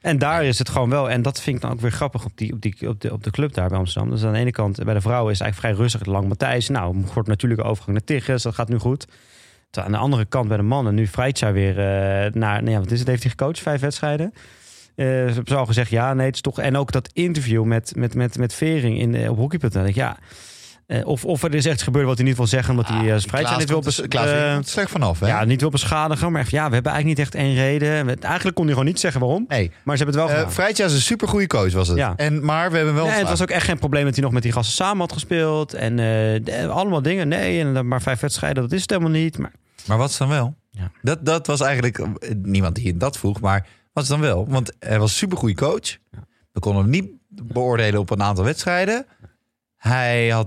[0.00, 1.10] En daar is het gewoon wel.
[1.10, 3.24] En dat vind ik dan ook weer grappig op, die, op, die, op, de, op
[3.24, 4.10] de club daar bij Amsterdam.
[4.10, 6.12] Dus aan de ene kant, bij de vrouwen is het eigenlijk vrij rustig.
[6.12, 6.68] Lang Matthijs.
[6.68, 8.42] Nou, wordt natuurlijk overgang naar Tigges.
[8.42, 9.06] Dat gaat nu goed.
[9.84, 12.62] Aan de andere kant bij de mannen, nu Freitja weer eh, naar.
[12.62, 13.08] Nou ja, wat is het?
[13.08, 13.58] Heeft hij gecoacht?
[13.58, 14.32] Vijf wedstrijden.
[14.34, 16.58] Eh, ze hebben zo al gezegd, ja, nee, het is toch.
[16.58, 19.86] En ook dat interview met, met, met, met Vering in, eh, op hockey.nl.
[19.94, 20.16] Ja.
[21.04, 23.56] of, of er is echt gebeurd wat hij niet wil zeggen, omdat hij uh, Freitja
[23.58, 25.26] niet wil bes- Klaas eh, komt er slecht vanaf, hè?
[25.26, 26.32] ja, niet wil beschadigen.
[26.32, 28.06] Maar echt, ja, we hebben eigenlijk niet echt één reden.
[28.06, 29.44] We- Eigenlijk kon hij gewoon niet zeggen waarom.
[29.48, 30.52] Nee, Maar ze hebben het wel uh, gedaan.
[30.52, 31.96] Freitja is een supergoeie coach, was het.
[31.96, 32.12] Ja.
[32.16, 33.06] En, maar we hebben wel...
[33.08, 35.12] En het was ook echt geen probleem dat hij nog met die gasten samen had
[35.12, 35.74] gespeeld.
[35.74, 37.28] En de- allemaal dingen.
[37.28, 39.38] Nee, en dan maar vijf wedstrijden, dat is het helemaal niet.
[39.38, 39.52] Maar
[39.86, 40.54] Maar wat is dan wel?
[40.70, 40.90] Ja.
[41.02, 44.48] Dat, dat was eigenlijk eh, niemand die dat vroeg, maar wat is dan wel?
[44.48, 45.96] Want hij was een supergoeie coach.
[46.52, 49.06] We konden hem niet beoordelen op een aantal wedstrijden.
[49.76, 50.46] Hij had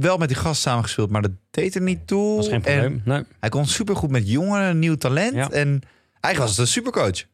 [0.00, 2.36] wel met die gast samengespeeld, maar dat deed er niet toe.
[2.36, 3.02] was geen En probleem.
[3.04, 3.24] Nee.
[3.40, 5.34] hij kon supergoed met jongeren, nieuw talent.
[5.34, 5.50] Ja.
[5.50, 5.80] En
[6.20, 7.24] eigenlijk was het een supercoach.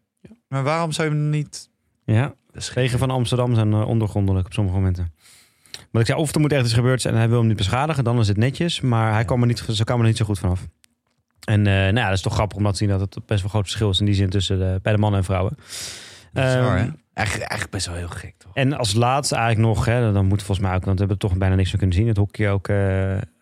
[0.48, 1.70] Maar waarom zou je hem niet...
[2.04, 5.12] Ja, Dat is regen van Amsterdam zijn uh, ondergrondelijk op sommige momenten.
[5.90, 7.56] Maar ik zei, of er moet echt iets gebeurd zijn en hij wil hem niet
[7.56, 8.80] beschadigen, dan is het netjes.
[8.80, 10.66] Maar hij kwam er niet, ze kwamen er niet zo goed vanaf.
[11.46, 13.40] En uh, nou ja, dat is toch grappig om te zien dat het best wel
[13.42, 15.56] een groot verschil is in die zin tussen de, bij de mannen en vrouwen.
[16.32, 16.88] Bizar, Um, hè?
[17.12, 18.54] Eigenlijk, eigenlijk best wel heel gek, toch?
[18.54, 21.36] En als laatste eigenlijk nog, hè, dan moet volgens mij ook, want we hebben toch
[21.36, 22.06] bijna niks meer kunnen zien.
[22.06, 22.76] Het hockey ook, uh,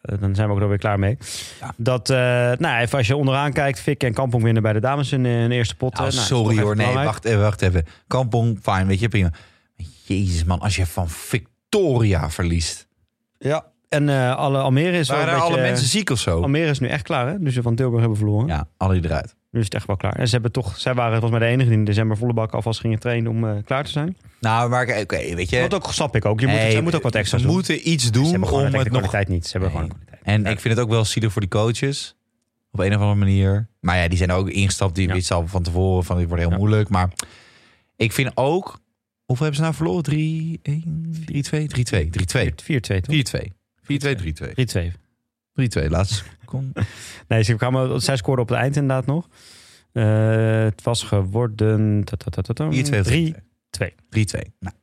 [0.03, 1.19] dan zijn we ook alweer klaar mee.
[1.61, 1.75] Ja.
[1.77, 5.13] Dat, uh, nou, even als je onderaan kijkt, Fik en Kampong winnen bij de dames
[5.13, 5.95] in de eerste pot.
[5.95, 7.07] Nou, nou, sorry hoor, nee, belangrijk.
[7.07, 7.85] wacht even, wacht even.
[8.07, 9.33] Kampong, fijn, weet je, prima.
[10.05, 12.89] Jezus man, als je van Victoria verliest.
[13.39, 13.73] Ja.
[13.95, 16.41] En uh, alle Almere is wel Waren een beetje, alle mensen ziek of zo?
[16.43, 17.51] Almere is nu echt klaar, hè?
[17.51, 18.47] Ze van Tilburg hebben verloren.
[18.47, 19.35] Ja, alle die eruit.
[19.51, 20.17] Nu is het echt wel klaar.
[20.17, 22.53] En ze hebben toch, zij waren volgens mij de enige die in december volle bak
[22.53, 24.17] alvast gingen trainen om uh, klaar te zijn.
[24.41, 25.61] Nou, maar oké, weet je.
[25.61, 26.41] Dat ook snap ik ook.
[26.41, 27.53] Je moet, zij moet ook wat extra Ze doen.
[27.55, 28.89] moeten iets Ze doen gewoon om het nog.
[28.89, 29.47] kwaliteit niet.
[29.47, 29.79] Ze hebben Nee.
[29.79, 30.23] gewoon kwaliteit.
[30.35, 30.49] En Ja.
[30.51, 32.17] ik vind het ook wel zielig voor die coaches.
[32.73, 33.69] Op een of andere manier.
[33.81, 34.95] Maar ja, die zijn ook ingestapt.
[34.95, 35.15] Die Ja.
[35.15, 36.59] wisten al van tevoren van dit wordt heel Ja.
[36.59, 36.89] moeilijk.
[36.89, 37.11] Maar
[37.97, 38.83] ik vind ook
[39.25, 40.03] Hoeveel hebben ze nou verloren?
[40.03, 42.53] 3, 1, 3, 2, 3, 2, 3, 2.
[42.63, 43.53] 4-2
[43.87, 43.87] toch?
[43.87, 44.17] 4, 2.
[44.19, 44.91] 4, 2, 3, 2.
[44.93, 44.95] 3-2.
[45.55, 45.91] 3, 2.
[45.91, 46.81] Laatste seconde.
[47.29, 49.29] Nee, ze kwamen, zij scoorde op het eind inderdaad nog.
[49.93, 52.05] Eh, het was geworden...
[52.05, 53.35] ta- ta- ta- ta- ta- 4, 2 of 3,
[53.71, 53.95] 3.
[54.11, 54.43] 3, 2.
[54.61, 54.75] Nou,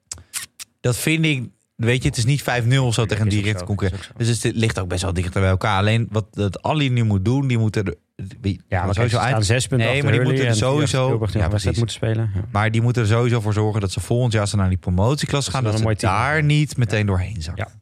[0.80, 3.28] dat vind ik, weet je, het is niet 5-0 of zo tegen
[3.66, 3.70] concurrent.
[3.70, 4.12] ook zo.
[4.18, 5.78] Dus het ligt ook best wel dichter bij elkaar.
[5.78, 7.96] Alleen wat dat Ali nu moet doen, die moeten er,
[8.40, 11.78] die- Ja, maar sowieso aan zes punten Nee, maar die moeten er sowieso- Ja, precies.
[11.78, 12.32] moeten spelen.
[12.36, 12.42] Ja.
[12.52, 14.78] Maar die moeten er sowieso voor zorgen dat ze volgend jaar als ze naar die
[14.78, 17.68] promotieklasse gaan, Dat dat ze daar niet meteen doorheen zakken.
[17.74, 17.80] Ja.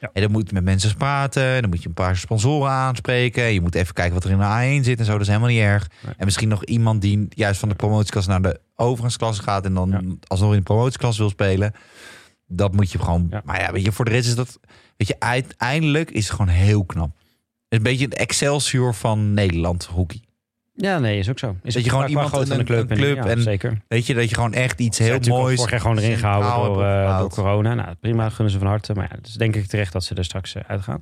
[0.00, 0.10] Ja.
[0.12, 3.44] En dan moet je met mensen praten, dan moet je een paar sponsoren aanspreken.
[3.44, 5.48] Je moet even kijken wat er in de A1 zit en zo, dat is helemaal
[5.48, 5.88] niet erg.
[6.04, 6.14] Nee.
[6.16, 9.90] En misschien nog iemand die juist van de promotieklasse naar de overgangsklasse gaat en dan
[9.90, 10.00] Ja.
[10.26, 11.72] alsnog in de promotieklasse wil spelen.
[12.46, 13.26] Dat moet je gewoon.
[13.30, 13.42] Ja.
[13.44, 14.60] Maar ja, weet je, voor de rest is dat.
[14.96, 17.10] Weet je, uiteindelijk is het gewoon heel knap.
[17.68, 20.20] Een beetje het Excelsior van Nederland hockey.
[20.76, 21.56] Ja, nee, is ook zo.
[21.62, 23.78] Is Dat je gewoon iemand van een- de club, een club en- zeker.
[23.88, 25.54] Weet je, dat je gewoon echt iets Heel moois.
[25.56, 27.74] Vorig jaar gewoon erin gehouden door, eh, door corona.
[27.74, 28.94] Nou, prima, gunnen ze van harte.
[28.94, 31.00] Maar ja, dus denk ik terecht dat ze er straks eh, uitgaan.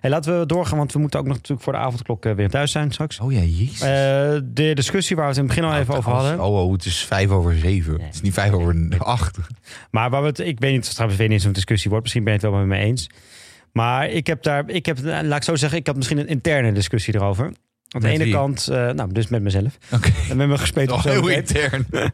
[0.00, 2.50] Hey, laten we doorgaan, want we moeten ook nog natuurlijk voor de avondklok eh, weer
[2.50, 3.20] thuis zijn straks.
[3.20, 3.78] Oh ja, jezus.
[4.44, 6.40] De discussie waar we het in het begin al even over hadden.
[6.40, 7.92] Oh, oh, het is vijf over zeven.
[7.96, 8.06] Nee.
[8.06, 9.38] Het is niet vijf over acht.
[9.90, 12.04] Maar waar we het, ik weet niet, ik weet niet een discussie wordt.
[12.04, 13.06] Misschien ben je het wel met me eens.
[13.72, 16.72] Maar ik heb daar, ik heb, laat ik zo zeggen, ik had misschien een interne
[16.72, 17.52] discussie erover.
[17.94, 18.32] Aan de ene wie?
[18.32, 19.78] kant, eh, nou, dus met mezelf.
[19.92, 20.12] Oké.
[20.30, 21.86] En met mijn gespeeld heel intern.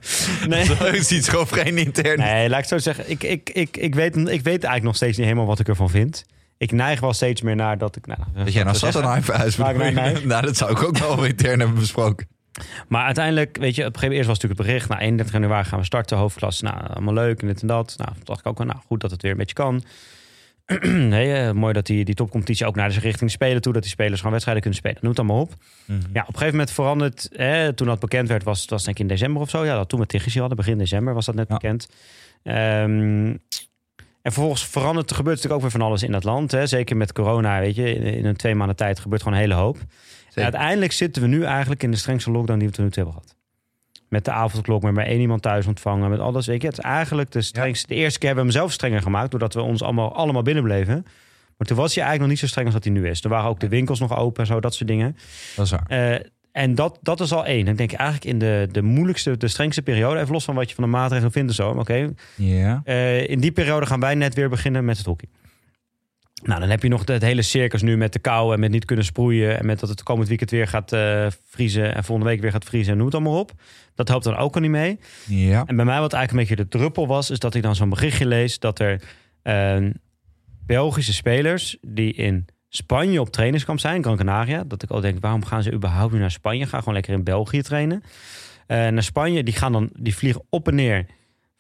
[0.49, 0.65] Nee.
[0.65, 2.19] Zo is iets gewoon geen intern.
[2.19, 3.11] Nee, laat ik zo zeggen.
[3.11, 5.91] Ik, ik, ik, ik, weet, ik weet eigenlijk nog steeds niet helemaal wat ik ervan
[5.91, 6.25] vind.
[6.59, 8.07] Ik neig wel steeds meer naar dat ik...
[8.07, 8.77] Nou, Dat jij nou.
[8.77, 9.59] Sassenheim verhuisd.
[9.59, 12.29] Nou, dat zou ik ook wel intern hebben besproken.
[12.89, 14.89] Maar uiteindelijk, weet je, op een gegeven moment eerst was natuurlijk het bericht.
[14.89, 16.65] Nou, 31 januari gaan we starten, hoofdklasse.
[16.65, 17.95] Nou, allemaal leuk en dit en dat.
[17.97, 19.83] Nou, toen dacht ik ook wel, nou, goed dat het weer een beetje kan.
[21.09, 23.73] nee, eh, mooi dat die, die topcompetitie ook naar de richting spelen toe.
[23.73, 24.99] Dat die spelers gewoon wedstrijden kunnen spelen.
[25.01, 25.53] Noem het allemaal op.
[25.87, 27.29] Ja, op een gegeven moment veranderd.
[27.33, 29.65] Hè, toen dat bekend werd, was het was denk ik in december of zo.
[29.65, 31.55] Ja, dat toen we Tigges hadden, begin december was dat net Ja.
[31.55, 31.89] bekend.
[32.43, 33.37] Ehm,
[34.23, 36.51] en vervolgens verandert er gebeurt natuurlijk ook weer van alles in dat land.
[36.51, 36.67] Hè.
[36.67, 39.61] Zeker met corona, weet je, in, in een twee maanden tijd gebeurt gewoon een hele
[39.61, 39.79] hoop.
[40.35, 43.03] En uiteindelijk zitten we nu eigenlijk in de strengste lockdown die we tot nu toe
[43.03, 43.39] hebben gehad.
[44.11, 46.47] Met de avondklok, met maar één iemand thuis ontvangen, met alles.
[46.47, 47.87] Weet je, het is eigenlijk de strengste.
[47.87, 50.63] De eerste keer hebben we hem zelf strenger gemaakt, doordat we ons allemaal, allemaal binnen
[50.65, 51.05] bleven.
[51.57, 53.23] Maar toen was hij eigenlijk nog niet zo streng als dat hij nu is.
[53.25, 55.17] Er waren ook de winkels nog open en zo, dat soort dingen.
[55.57, 55.85] Dat is waar.
[55.87, 57.67] Eh, en dat, dat is al één.
[57.69, 60.75] Ik denk eigenlijk in de, de moeilijkste, de strengste periode, even los van wat je
[60.75, 61.71] van de maatregelen vindt en zo.
[61.73, 62.81] maar Oké, Ja.
[62.85, 65.29] eh, in die periode gaan wij net weer beginnen met het hockey.
[66.43, 68.85] Nou, dan heb je nog het hele circus nu met de kou en met niet
[68.85, 69.59] kunnen sproeien.
[69.59, 71.95] En met dat het komend weekend weer gaat eh, vriezen.
[71.95, 73.53] En volgende week weer gaat vriezen en noem het allemaal op.
[73.95, 74.99] Dat helpt dan ook al niet mee.
[75.27, 75.65] Ja.
[75.67, 77.89] En bij mij wat eigenlijk een beetje de druppel was, is dat ik dan zo'n
[77.89, 79.03] berichtje lees dat er
[79.43, 79.77] eh,
[80.67, 84.65] Belgische spelers die in Spanje op trainingskamp zijn, Gran Canaria.
[84.65, 86.67] Dat ik ook denk, waarom gaan ze überhaupt nu naar Spanje?
[86.67, 88.03] Ga gewoon lekker in België trainen.
[88.67, 91.07] Eh, naar Spanje, die, gaan dan, die vliegen op en neer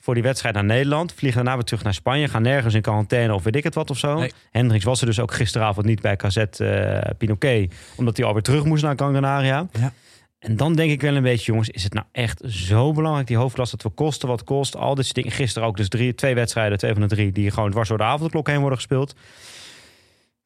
[0.00, 1.12] voor die wedstrijd naar Nederland.
[1.12, 2.28] Vliegen daarna weer terug naar Spanje.
[2.28, 4.18] Gaan nergens in quarantaine of weet ik het wat of zo.
[4.18, 4.32] Nee.
[4.50, 7.74] Hendricks was er dus ook gisteravond niet bij KZ eh Pinoquet.
[7.96, 9.66] Omdat hij alweer terug moest naar Gran Canaria.
[9.72, 9.92] Ja.
[10.38, 13.36] En dan denk ik wel een beetje, jongens, is het nou echt zo belangrijk, die
[13.36, 14.76] hoofdklasse, dat we kosten wat kost.
[14.76, 15.32] Al dit soort dingen.
[15.32, 18.04] Gisteren ook dus drie, twee wedstrijden, twee van de drie, die gewoon dwars door de
[18.04, 19.14] avondklok heen worden gespeeld.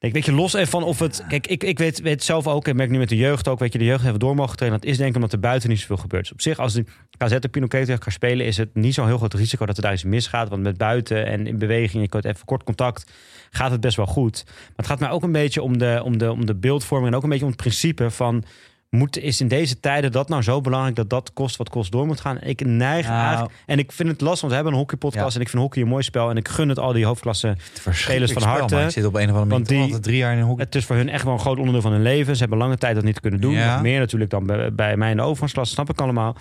[0.05, 1.25] Ik weet je, los van of het...
[1.27, 3.73] Kijk, ik, ik weet, weet zelf ook, en merk nu met de jeugd ook, weet
[3.73, 4.81] je, de jeugd even door mogen trainen.
[4.81, 6.23] Dat is denk ik omdat er buiten niet zoveel gebeurt.
[6.23, 6.85] Dus op zich, als de
[7.17, 9.81] KZ en Pinoquet tegen gaan spelen, is het niet zo'n heel groot risico dat er
[9.81, 10.49] daar iets misgaat.
[10.49, 13.11] Want met buiten en in beweging, je kunt even kort contact,
[13.51, 14.43] gaat het best wel goed.
[14.45, 17.17] Maar het gaat mij ook een beetje om de, om de, om de beeldvorming en
[17.17, 18.43] ook een beetje om het principe van...
[18.89, 22.05] Moet, is in deze tijden dat nou zo belangrijk dat dat kost wat kost door
[22.05, 22.41] moet gaan?
[22.41, 23.19] Ik neig Nou.
[23.25, 23.53] eigenlijk...
[23.65, 25.35] En ik vind het lastig, want we hebben een hockeypodcast Ja.
[25.35, 26.29] en ik vind hockey een mooi spel.
[26.29, 27.57] En ik gun het al die hoofdklassen
[27.91, 28.75] Spelers van harte.
[28.81, 30.65] Ik zit op een of andere manier die- drie jaar in een hockey.
[30.65, 32.33] het is voor hun echt wel een groot onderdeel van hun leven.
[32.33, 33.53] Ze hebben lange tijd dat niet kunnen doen.
[33.53, 33.81] Ja.
[33.81, 36.35] Meer natuurlijk dan bij, bij mij in de overgangsklasse, snap ik allemaal.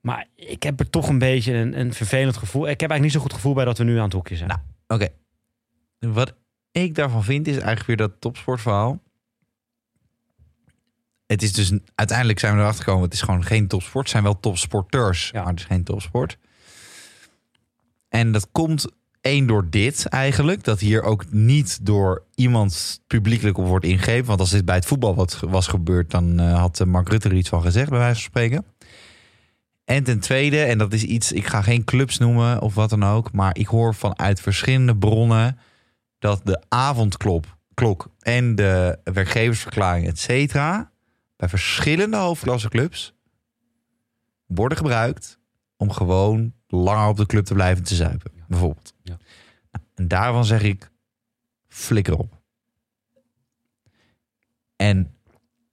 [0.00, 2.62] Maar ik heb er toch een beetje een, een vervelend gevoel.
[2.68, 4.48] Ik heb eigenlijk niet zo goed gevoel bij dat we nu aan het hoekje zijn.
[4.48, 5.08] Nou, Oké.
[5.98, 6.34] Wat
[6.72, 9.00] ik daarvan vind is eigenlijk weer dat topsportverhaal.
[11.30, 13.04] Het is dus uiteindelijk zijn we erachter gekomen.
[13.04, 14.02] Het is gewoon geen topsport.
[14.04, 15.42] Het zijn wel topsporters, Ja.
[15.42, 16.38] maar het is geen topsport.
[18.08, 18.86] En dat komt
[19.20, 20.64] één door dit eigenlijk.
[20.64, 24.26] Dat hier ook niet door iemand publiekelijk op wordt ingegeven.
[24.26, 27.28] Want als dit bij het voetbal wat was gebeurd, dan eh, had eh, Mark Rutte
[27.28, 28.64] er iets van gezegd, bij wijze van spreken.
[29.84, 33.04] En ten tweede, en dat is iets, ik ga geen clubs noemen of wat dan
[33.04, 35.58] ook, maar ik hoor vanuit verschillende bronnen
[36.18, 40.89] dat de avondklok klok en de werkgeversverklaring, et cetera,
[41.40, 43.14] bij verschillende hoofdklasseclubs
[44.46, 45.38] worden gebruikt
[45.76, 48.94] om gewoon langer op de club te blijven te zuipen, bijvoorbeeld.
[49.02, 49.18] Ja.
[49.70, 50.90] Nou, en daarvan zeg ik,
[51.68, 52.40] flikker op.
[54.76, 55.14] En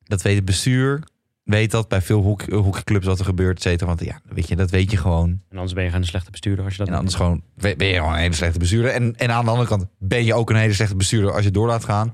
[0.03, 1.03] dat weet het bestuur,
[1.43, 3.87] weet dat bij veel hoek, hockeyclubs wat er gebeurt, et cetera.
[3.87, 5.29] Want ja, weet je, dat weet je gewoon.
[5.29, 7.87] En anders ben je gewoon een slechte bestuurder als je dat En anders gewoon, ben
[7.87, 8.91] je gewoon een hele slechte bestuurder.
[8.91, 11.51] En, en aan de andere kant ben je ook een hele slechte bestuurder als je
[11.51, 12.11] door laat gaan.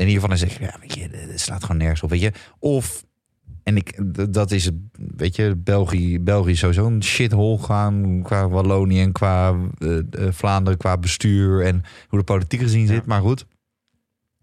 [0.00, 2.20] In ieder geval dan zeg je, ja, weet je, het slaat gewoon nergens op, weet
[2.20, 2.32] je.
[2.58, 3.04] Of,
[3.62, 4.00] en ik,
[4.32, 4.70] dat is
[5.16, 10.32] weet je, België, België is sowieso een shithole gaan qua Wallonië en qua eh, eh,
[10.32, 13.06] Vlaanderen, qua bestuur en hoe de politiek gezien zit.
[13.06, 13.46] Maar goed,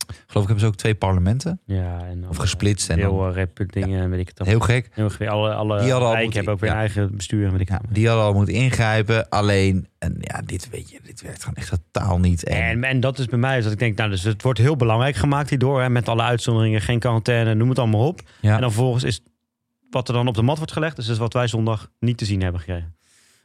[0.08, 1.60] geloof ik hebben ze ook twee parlementen.
[1.66, 4.48] Ja, en Of gesplitst en En dan- heel rep dingen, weet ik het dan.
[4.48, 4.90] Heel gek.
[4.92, 5.28] Heel gek.
[5.28, 6.76] Alle, alle Die hadden al wijken moeten- hebben ook weer ja.
[6.76, 9.30] eigen bestuur, weet ik Ja, die hadden al moeten ingrijpen.
[9.30, 12.44] Alleen, en ja, dit weet je, dit werkt gewoon echt totaal niet.
[12.44, 14.60] En, En, en dat is bij mij, is dat ik denk, nou, dus het wordt
[14.60, 18.22] heel belangrijk gemaakt hierdoor, hè, met alle uitzonderingen, geen quarantaine, noem het allemaal op.
[18.42, 19.22] En dan vervolgens is
[19.90, 22.26] wat er dan op de mat wordt gelegd, dus is wat wij zondag niet te
[22.26, 22.96] zien hebben gekregen.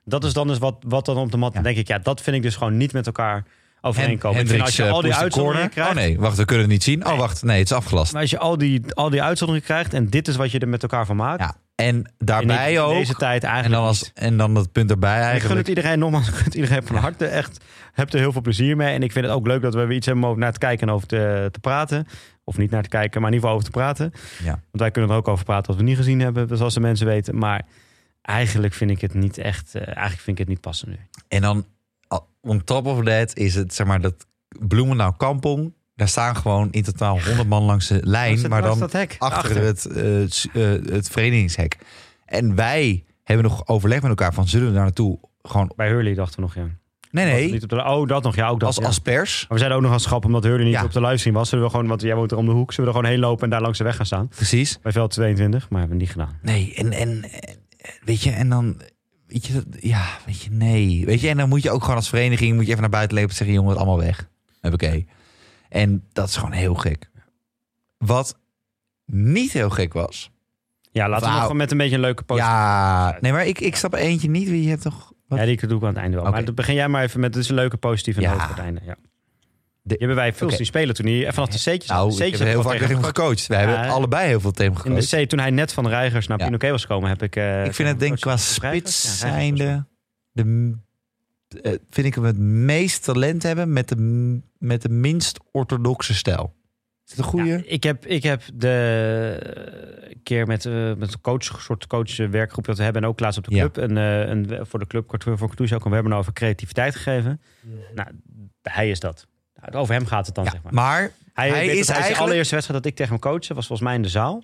[0.04, 2.36] Dat is dan dus wat, wat dan op de mat, denk ik, ja, dat vind
[2.36, 3.44] ik dus gewoon niet met elkaar
[3.82, 4.36] overeenkomen.
[4.38, 6.64] Vind Hendricks, als je eh, al die the uitzonderingen krijgt, Oh nee, wacht, we kunnen
[6.64, 7.06] het niet zien.
[7.06, 8.12] Oh wacht, nee, het is afgelast.
[8.12, 10.68] maar als je al die, al die uitzonderingen krijgt en dit is wat je er
[10.68, 12.92] met elkaar van maakt, Ja, en daarbij in ook.
[12.92, 14.00] deze tijd En eigenlijk dan, niet.
[14.00, 15.58] als, en dan dat punt erbij En ik gun eigenlijk.
[15.58, 17.26] het iedereen nogmaals, ik gun het iedereen van harte.
[17.26, 18.94] Echt, heb er heel veel plezier mee.
[18.94, 20.88] En ik vind het ook leuk dat we weer iets hebben om naar te kijken
[20.88, 22.06] en over te, te praten.
[22.44, 24.12] Of niet naar te kijken, maar in ieder geval over te praten.
[24.42, 24.50] Ja.
[24.50, 27.06] Want wij kunnen er ook over praten wat we niet gezien hebben, zoals de mensen
[27.06, 27.38] weten.
[27.38, 27.62] Maar
[28.22, 30.96] eigenlijk vind ik het niet echt, eh, eigenlijk vind ik het niet passen nu.
[31.28, 31.64] En dan,
[32.40, 34.26] on top of that, is het zeg maar dat
[34.58, 35.74] Bloemendaal Kampong.
[35.94, 38.48] Daar staan gewoon in totaal 100 man langs de lijn.
[38.48, 41.78] Maar dan achter het, eh, eh, het verenigingshek.
[42.24, 45.72] En wij hebben nog overleg met elkaar van zullen we daar naartoe gewoon...
[45.76, 46.66] Bij Hurley dachten we nog, ja.
[47.10, 48.68] Nee, nee, Niet op de, oh, dat nog, ja, ook dat.
[48.68, 48.86] als, ja.
[48.86, 49.40] als pers.
[49.40, 50.84] Maar we zeiden ook nog als grap, omdat Hurley niet Ja.
[50.84, 51.48] op de livestream was.
[51.48, 53.28] Zullen we gewoon, want jij woont er om de hoek, zullen we er gewoon heen
[53.28, 54.28] lopen en daar langs de weg gaan staan.
[54.28, 54.78] Precies.
[54.82, 56.38] Bij veld 22, maar hebben we niet gedaan.
[56.42, 57.24] Nee, en en,
[58.04, 58.80] weet je, en dan,
[59.32, 61.04] weet je, dat- ja, weet je, nee.
[61.06, 63.16] Weet je, en dan moet je ook gewoon als vereniging, moet je even naar buiten
[63.16, 64.28] lopen en zeggen, jongen, het allemaal weg.
[64.62, 65.04] Oké.
[65.68, 67.10] En dat is gewoon heel gek.
[67.98, 68.38] Wat
[69.06, 70.30] niet heel gek was.
[70.90, 72.40] Ja, laten we nog gewoon met een beetje een leuke post.
[72.40, 74.48] Ja, nee, maar ik, ik snap eentje niet.
[74.48, 75.12] Wie je hebt toch...
[75.28, 75.38] Wat?
[75.38, 76.24] Ja, die doe ik aan het einde wel.
[76.26, 76.34] Oké.
[76.34, 78.30] Maar dan begin jij maar even met dus een leuke positieve Ja.
[78.34, 78.80] noot het einde.
[78.84, 78.96] Ja.
[79.84, 80.56] Die hebben wij veel Oké.
[80.56, 83.02] zien spelen toen hij vanaf de C'tjes Nou, de C'tjes heb heel vaak tegen hem
[83.02, 83.46] gecoacht.
[83.46, 85.24] We hebben allebei heel veel tegen hem In de gecoacht.
[85.24, 86.44] C, toen hij net van Reigers naar Ja.
[86.44, 87.36] Pinoquet was gekomen, heb ik...
[87.36, 88.52] eh, Ik vind het denk ik qua gecoacht.
[88.54, 89.86] spits zijnde...
[90.32, 90.76] De,
[91.62, 96.54] eh, vind ik hem het meest talent hebben met de, met de minst orthodoxe stijl.
[97.06, 97.48] Is dat een goede?
[97.50, 99.36] Ja, ik, heb, ik heb de
[100.06, 103.08] eh, keer met, eh met een coach, soort coach eh, werkgroep dat we hebben en
[103.08, 103.60] ook laatst op de Ja.
[103.70, 103.78] club.
[103.90, 107.40] En, eh, een, voor de club, kort voor Cartouche ook een webinar over creativiteit gegeven.
[107.94, 108.08] Nou,
[108.62, 109.26] hij is dat.
[109.70, 110.72] Over hem gaat het dan, Ja, zeg maar.
[110.74, 113.96] maar Hij, is hij eigenlijk- allereerste wedstrijd dat ik tegen hem coachte, was volgens mij
[113.96, 114.36] in de zaal.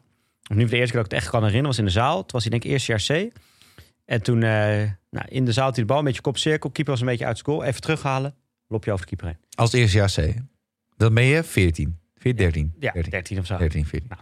[0.51, 2.17] Of nu de eerste keer dat ik het echt kan herinneren, was in de zaal.
[2.17, 3.33] Toen was hij denk ik eerste jaar C.
[4.05, 4.51] En toen eh,
[5.11, 6.71] nou, in de zaal had hij de bal een beetje kop cirkel.
[6.71, 7.65] Keeper was een beetje uit school.
[7.65, 8.35] Even terughalen.
[8.69, 9.45] Lop je over de keeper heen.
[9.55, 10.35] als eerste jaar C,
[10.97, 11.99] dan ben je 14.
[12.17, 12.75] 14, 13.
[12.79, 13.11] Ja, 13.
[13.11, 13.57] 13 of zo.
[13.57, 14.09] 13, 14.
[14.09, 14.21] Nou.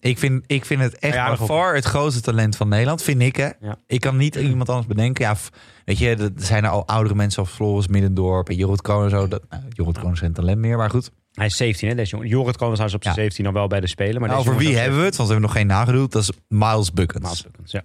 [0.00, 3.36] Ik, vind, ik vind het echt Ja, far het grootste talent van Nederland, vind ik.
[3.36, 3.48] Hè?
[3.60, 3.78] Ja.
[3.86, 5.24] Ik kan niet iemand anders bedenken.
[5.24, 5.36] Ja,
[5.84, 9.10] weet je, er zijn er al oudere mensen als Floris Middendorp en Jorrit Kroon en
[9.10, 9.28] zo.
[9.28, 11.10] Dat, nou, Jorrit Kroon is geen talent meer, maar goed.
[11.32, 12.28] Hij is 17, hè, deze jongen.
[12.28, 13.20] Jorrit kwam was op zijn Ja.
[13.20, 14.20] 17 al wel bij de Spelen.
[14.20, 15.16] Maar Nou, over wie hebben we het?
[15.16, 16.12] Want we hebben nog geen nagedoet.
[16.12, 17.22] Dat is Miles Buckens.
[17.24, 17.82] Miles Buckens, ja.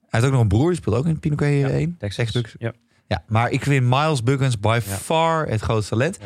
[0.00, 1.96] Hij heeft ook nog een broer, die speelt ook in Ja, 1.
[1.98, 2.30] Texas.
[2.30, 2.54] Buckens.
[2.58, 2.72] Ja.
[3.06, 6.18] Ja, maar ik vind Miles Buckens by far het grootste talent.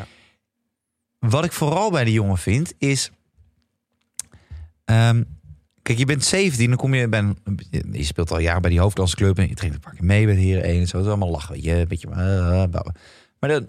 [1.18, 3.10] Wat ik vooral bij die jongen vind, is...
[4.86, 5.22] ehm,
[5.82, 7.38] kijk, je bent 17, dan kom je bij een...
[7.92, 10.34] Je speelt al jaren bij die hoofddansclub en je traint een paar keer mee bij
[10.34, 10.96] de heren 1 en zo.
[10.96, 11.72] Dat is allemaal lachen, weet je.
[11.72, 12.08] Een beetje...
[12.10, 12.80] eh, eh.
[13.38, 13.68] Maar dan,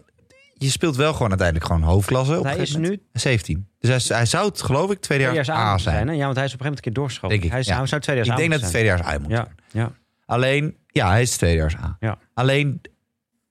[0.53, 2.38] je speelt wel gewoon uiteindelijk gewoon hoofdklasse.
[2.38, 3.01] Op Hij is nu moment.
[3.13, 3.68] 17.
[3.80, 5.95] Dus hij, hij zou het, geloof ik, tweede jaar tweedejaars A zijn.
[5.95, 6.07] zijn.
[6.07, 6.13] hè?
[6.13, 7.30] Ja, want hij is op een gegeven moment een keer doorgeschoven.
[7.30, 7.78] Denk ik, Hij, is, ja.
[7.78, 9.91] hij zou tweedejaars Ik denk dat het tweedejaars A moet Ja, ja.
[10.26, 11.97] Alleen, ja, hij is tweedejaars A.
[11.99, 12.18] Ja.
[12.34, 12.82] Alleen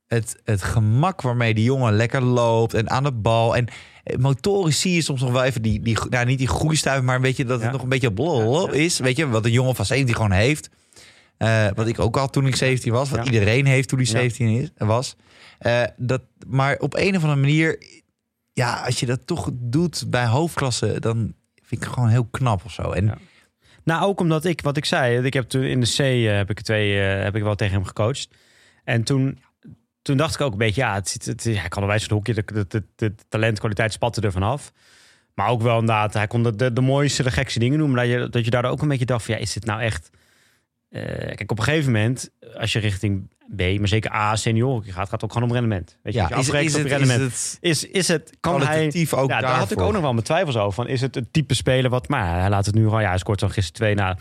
[0.06, 3.56] het, het gemak waarmee die jongen lekker loopt en aan de bal.
[3.56, 3.66] En
[4.18, 7.36] motorisch zie je soms nog wel even die, die nou niet die groeistuif, maar weet
[7.36, 8.98] je dat het nog een beetje blol is.
[8.98, 10.68] Weet je, wat een jongen van 17 gewoon heeft.
[11.36, 14.12] Eh, wat ik ook al toen ik 17 was, wat iedereen heeft toen hij Ja.
[14.12, 15.16] 17 is, was.
[15.58, 17.78] Eh, dat, maar op een of andere manier,
[18.52, 21.16] ja, als je dat toch doet bij hoofdklasse, dan
[21.54, 22.90] vind ik het gewoon heel knap of zo.
[22.90, 23.18] En.
[23.84, 26.50] Nou, ook omdat ik, wat ik zei, ik heb toen in de C eh, heb
[26.50, 28.28] ik twee, heb ik wel tegen hem gecoacht.
[28.84, 29.38] En toen,
[30.06, 32.04] toen dacht ik ook een beetje, ja, het, zit- het, ja, hij kan al wijs
[32.04, 34.72] van het hoekje, de, de, de, talent, kwaliteit spatte er vanaf.
[35.34, 37.90] Maar ook wel inderdaad, hij kon de, de, de mooiste, de gekste dingen.
[37.90, 39.80] Maar dat je, dat je daardoor ook een beetje dacht van, ja, is dit nou
[39.80, 40.10] echt...
[40.90, 41.02] eh,
[41.34, 45.10] kijk, op een gegeven moment, als je richting B, maar zeker A, senioren gaat, gaat
[45.10, 45.98] het ook gewoon om rendement.
[46.02, 47.20] Weet je, als je is, is, het, is rendement.
[47.22, 49.06] het Is, is het, kan hij...
[49.10, 50.72] ook Ja, daar had ik ook nog wel mijn twijfels over.
[50.72, 52.08] Van, is het het type speler wat...
[52.08, 53.02] Maar hij laat het nu gewoon...
[53.02, 54.16] Ja, hij scoort dan gisteren twee na...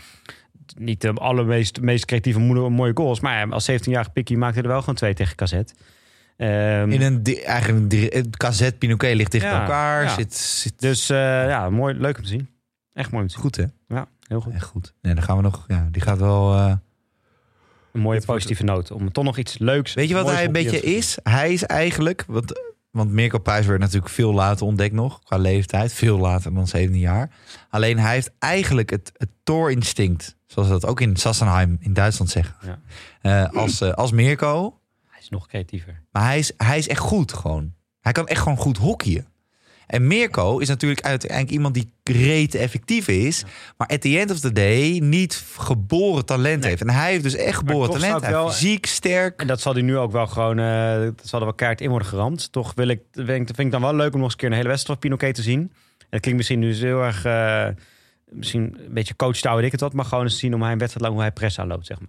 [0.78, 3.20] Niet de allermeest meest creatieve mooie goals.
[3.20, 5.74] Maar als 17-jarige pikkie maakte er wel gewoon twee tegen Kazet.
[6.36, 10.02] Ehm, In een, eigenlijk een, kazet Pinoquet ligt dicht Ja, bij elkaar.
[10.02, 10.14] ja.
[10.14, 11.16] Zit, zit, dus eh,
[11.48, 12.48] ja, mooi, leuk om te zien.
[12.92, 13.42] Echt mooi om te zien.
[13.42, 13.64] Goed, hè?
[13.88, 14.52] Ja, heel goed.
[14.54, 14.94] Echt goed.
[15.02, 15.64] Nee, dan gaan we nog...
[15.68, 16.54] Ja, die gaat wel...
[16.54, 16.72] eh,
[17.92, 18.90] Een mooie positieve noot.
[18.90, 19.94] Om toch nog iets leuks...
[19.94, 21.18] Weet je wat hij een beetje is?
[21.22, 22.24] Hij is eigenlijk...
[22.26, 22.60] Want,
[22.96, 25.22] want Mirko Pruijs werd natuurlijk veel later ontdekt nog.
[25.22, 25.92] Qua leeftijd.
[25.92, 27.30] Veel later dan 17 jaar.
[27.70, 30.36] Alleen hij heeft eigenlijk het, het Thor-instinct.
[30.46, 32.56] Zoals ze dat ook in Sassenheim in Duitsland zeggen.
[32.62, 32.78] Ja.
[33.20, 34.80] Eh, als, eh, als Mirko.
[35.08, 36.02] Hij is nog creatiever.
[36.10, 37.74] Maar hij is, hij is echt goed gewoon.
[38.00, 39.26] Hij kan echt gewoon goed hockeyen.
[39.86, 43.44] En Mirko is natuurlijk uiteindelijk iemand die rete effectief is.
[43.76, 46.68] Maar at the end of the day niet geboren talent Nee.
[46.68, 46.82] heeft.
[46.82, 48.22] En hij heeft dus echt geboren talent.
[48.22, 49.40] Hij wel- fysiek, sterk.
[49.40, 50.58] En dat zal hij nu ook wel gewoon...
[50.58, 52.52] eh dat zal er wel kaart in worden geramd.
[52.52, 54.48] Toch wil ik, vind ik, vind ik dan wel leuk om nog eens een keer
[54.48, 55.60] een hele wedstrijd van Pinoquet te zien.
[55.98, 57.24] En dat klinkt misschien nu heel erg...
[57.24, 57.66] eh,
[58.30, 59.14] misschien een beetje
[59.54, 59.92] weet ik het wat.
[59.92, 62.08] Maar gewoon eens zien om hij een wedstrijd lang hoe hij press aanloopt, zeg maar.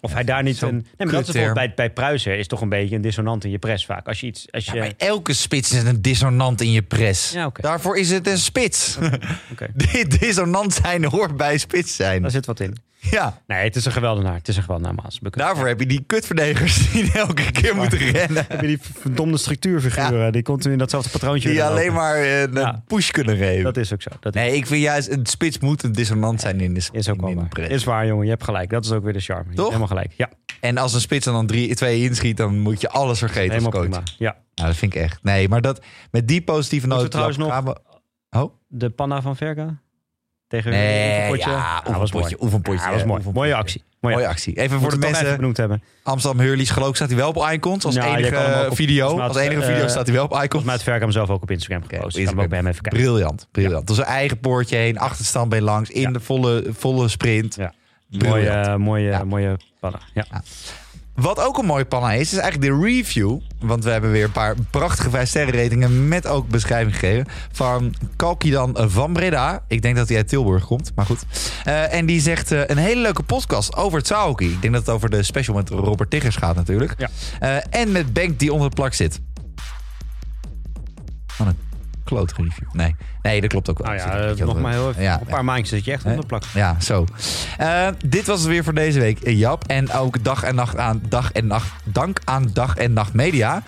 [0.00, 0.74] Of hij daar niet zo'n een...
[0.74, 1.34] Nee, maar dat is kutterm.
[1.34, 4.08] bijvoorbeeld bij, bij Pruisen is toch een beetje een dissonant in je press vaak.
[4.08, 4.46] Als je iets...
[4.50, 7.32] Als je, Ja, maar elke spits is een dissonant in je press.
[7.32, 7.50] Ja.
[7.52, 8.98] Daarvoor is het een spits.
[9.92, 12.22] Dit dissonant zijn hoort bij spits zijn.
[12.22, 12.76] Daar zit wat in.
[13.10, 14.34] Ja, Nee, het is een geweldenaar.
[14.34, 15.18] Het is een geweldenaar Maas.
[15.30, 18.44] Daarvoor heb je die kutverdedigers die elke keer moeten rennen.
[18.48, 21.94] heb je die verdomde structuurfiguren die continu in datzelfde patroontje Die alleen lopen.
[21.94, 22.82] maar eh, een Ja.
[22.86, 23.64] push kunnen geven.
[23.64, 24.10] Dat is ook zo.
[24.20, 27.08] Dat is, Nee, ik vind juist, een spits moet een dissonant zijn in de is
[27.08, 27.58] ook wel waar.
[27.70, 28.24] Is waar, jongen.
[28.24, 28.70] Je hebt gelijk.
[28.70, 29.54] Dat is ook weer de charme.
[29.54, 29.66] Toch?
[29.66, 30.12] Helemaal gelijk.
[30.16, 30.28] Ja,
[30.60, 33.72] En als een spits er dan drie, twee inschiet, dan moet je alles vergeten helemaal
[33.72, 33.88] als coach.
[33.88, 34.02] prima.
[34.18, 34.36] Ja.
[34.54, 35.22] Nou, dat vind ik echt.
[35.22, 37.02] Nee, maar dat, met die positieve noot...
[37.02, 37.78] we trouwens nog- we-
[38.38, 38.54] Oh?
[38.68, 39.80] De panna van Verga?
[40.50, 41.50] Tegen Nee, Oefenpotje?
[41.50, 42.36] ja, Ah, was mooi.
[42.40, 43.22] oefenpotje, Ah, was mooi.
[43.32, 43.82] Mooie actie.
[44.00, 44.54] Mooie, Mooie actie.
[44.56, 45.36] Even voor Moeten de mensen...
[45.36, 45.82] benoemd hebben.
[46.02, 47.84] Amsterdam Hurley's geloof ik staat hij wel op icons.
[47.84, 49.20] Als enige op- video.
[49.20, 50.46] Als enige video staat hij wel op icons.
[50.48, 52.16] Volgens mij had Verga hem zelf ook op Instagram gepost.
[52.16, 53.00] Kan hem ook bij hem even kijken.
[53.00, 53.86] Briljant, briljant.
[53.86, 57.56] Dus een eigen poortje heen, achterstand bij langs, in de volle, volle sprint.
[58.08, 59.98] Mooie, mooie, mooie panna.
[60.14, 60.24] Ja.
[61.20, 63.38] Wat ook een mooie panna is, is eigenlijk de review.
[63.58, 67.26] Want we hebben weer een paar prachtige 5 sterren ratingen met ook beschrijving gegeven.
[67.52, 69.64] Van Kalkidan van Breda.
[69.68, 71.24] Ik denk dat hij uit Tilburg komt, maar goed.
[71.64, 74.46] Eh, en die zegt eh, een hele leuke podcast over zaalhockey.
[74.46, 76.94] Ik denk dat het over de special met Robert Tiggers gaat natuurlijk.
[76.98, 77.08] Ja.
[77.40, 79.20] Eh, en met Bank die onder het plak zit.
[81.36, 81.69] Wat een
[82.16, 82.68] klote review.
[82.72, 83.86] Nee, nee dat klopt ook wel.
[83.86, 85.02] Nou ja, nog over- maar heel even.
[85.02, 86.42] Ja, een paar maandjes dat je echt onder de plak.
[86.54, 87.04] ja, zo.
[87.58, 89.64] Eh, dit was het weer voor deze week, Jap.
[89.66, 91.72] En ook dag en nacht aan dag en nacht.
[91.84, 93.62] Dank aan dag en nacht media.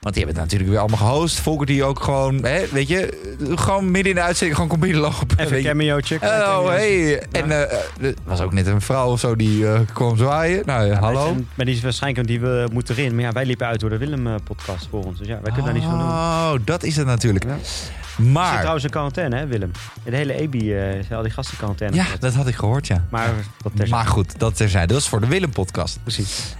[0.00, 1.40] Want die hebben het natuurlijk weer allemaal gehost.
[1.40, 4.82] Volker die ook gewoon, hè, weet je, eh, gewoon midden in de uitzending gewoon komt
[4.82, 5.38] binnenlopen.
[5.38, 6.18] Even een cameootje.
[6.22, 7.22] Oh, hey.
[7.22, 10.62] En eh, eh, er was ook net een vrouw of zo die eh, kwam zwaaien.
[10.66, 11.34] Nou, ja, hallo.
[11.54, 13.14] Maar die is waarschijnlijk, die we moeten erin.
[13.14, 15.18] Maar ja, wij liepen uit door de Willem-podcast voor ons.
[15.18, 16.08] Dus ja, wij kunnen daar niets van doen.
[16.08, 17.44] Oh, dat is het natuurlijk.
[17.44, 17.56] Ja.
[17.62, 19.70] Zit Maar, trouwens in quarantaine, hè, Willem?
[20.04, 21.96] De hele EBI, eh al die gasten in quarantaine.
[21.96, 23.04] ja, dat had ik gehoord, ja.
[23.10, 23.30] Maar
[23.62, 23.88] dat.
[23.88, 24.92] Maar goed, dat terzijde.
[24.92, 25.98] Dat is voor de Willem-podcast.
[26.02, 26.56] Precies.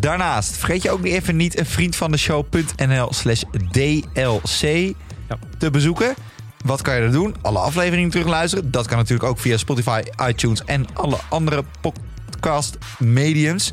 [0.00, 4.94] Daarnaast vergeet je ook niet even niet een vriend van de show.nl slash DLC
[5.58, 6.14] te bezoeken.
[6.64, 7.34] Wat kan je er doen?
[7.42, 8.70] Alle afleveringen terugluisteren.
[8.70, 13.72] Dat kan natuurlijk ook via Spotify, iTunes en alle andere podcast mediums.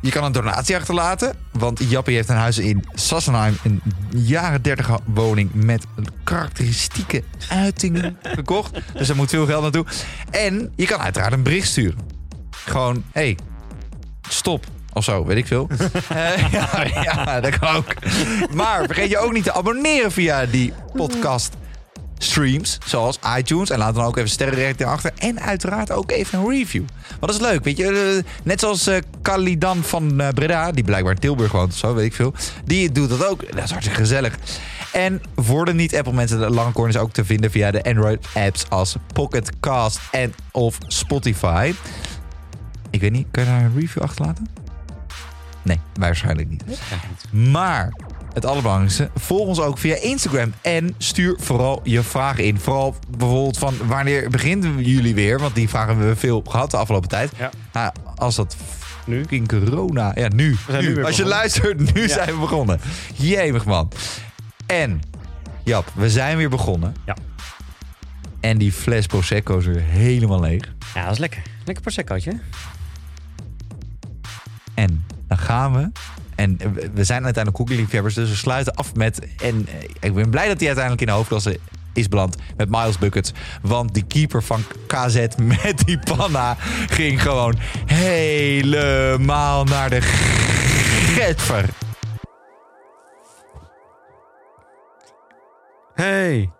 [0.00, 4.98] Je kan een donatie achterlaten, want Jappie heeft een huis in Sassenheim, een jaren 30
[5.04, 8.78] woning met een karakteristieke uitingen gekocht.
[8.94, 9.86] Dus er moet veel geld naartoe.
[10.30, 11.98] En je kan uiteraard een bericht sturen.
[12.50, 13.38] Gewoon, hey,
[14.28, 14.66] stop.
[14.92, 15.68] Of zo, weet ik veel.
[16.08, 17.94] Eh, ja, ja, dat kan ook.
[18.54, 21.54] Maar vergeet je ook niet te abonneren via die podcast
[22.18, 23.70] streams, zoals iTunes.
[23.70, 25.12] En laat dan ook even sterrenrating achter.
[25.18, 26.82] En uiteraard ook even een review.
[27.20, 28.14] Dat is leuk, weet je.
[28.24, 28.90] Eh, net zoals
[29.22, 32.34] Kalidan van Breda, die blijkbaar in Tilburg woont of zo, weet ik veel.
[32.64, 33.54] Die doet dat ook.
[33.54, 34.38] Dat is hartstikke gezellig.
[34.92, 38.64] En voor de niet-Apple mensen, de lange corner is ook te vinden via de Android-apps
[38.68, 41.74] als Pocket Cast en of Spotify.
[42.90, 44.59] Ik weet niet, kan je daar een review achterlaten?
[45.62, 46.64] Nee, waarschijnlijk niet.
[47.30, 47.92] Maar
[48.32, 52.60] het allerbelangrijkste, volg ons ook via Instagram en stuur vooral je vragen in.
[52.60, 55.38] Vooral bijvoorbeeld van wanneer beginnen jullie weer?
[55.38, 57.30] Want die vragen hebben we veel gehad de afgelopen tijd.
[57.38, 57.50] Ja.
[57.72, 58.56] Nou, als dat
[59.06, 59.20] Nu?
[59.20, 60.12] fucking corona...
[60.14, 60.56] Ja, nu.
[60.80, 62.08] nu Als je luistert, nu Ja.
[62.08, 62.80] zijn we begonnen.
[63.14, 63.92] Jemig man.
[64.66, 65.00] En,
[65.64, 66.94] Jap, we zijn weer begonnen.
[67.06, 67.16] Ja.
[68.40, 70.62] En die fles Prosecco is weer helemaal leeg.
[70.94, 71.42] Ja, dat is lekker.
[71.64, 72.40] Lekker proseccootje.
[74.74, 75.90] En dan gaan we.
[76.34, 76.56] En
[76.94, 79.26] we- zijn uiteindelijk koekliefhebbers, dus we sluiten af met.
[79.42, 81.58] En eh, ik ben blij dat hij uiteindelijk in de hoofdklasse
[81.92, 83.32] is beland met Miles Buckets.
[83.62, 86.56] Want die keeper van KZ met die panna
[86.90, 87.54] ging gewoon
[87.86, 90.00] helemaal naar de
[91.16, 91.64] getver.
[95.94, 96.50] Hey.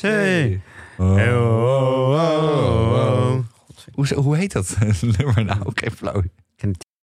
[0.00, 0.62] Hey.
[0.98, 3.38] Oh, oh, oh, oh.
[3.94, 4.76] Hoe, hoe heet dat
[5.16, 5.60] nummer nou?
[5.64, 6.22] Oké, flauw.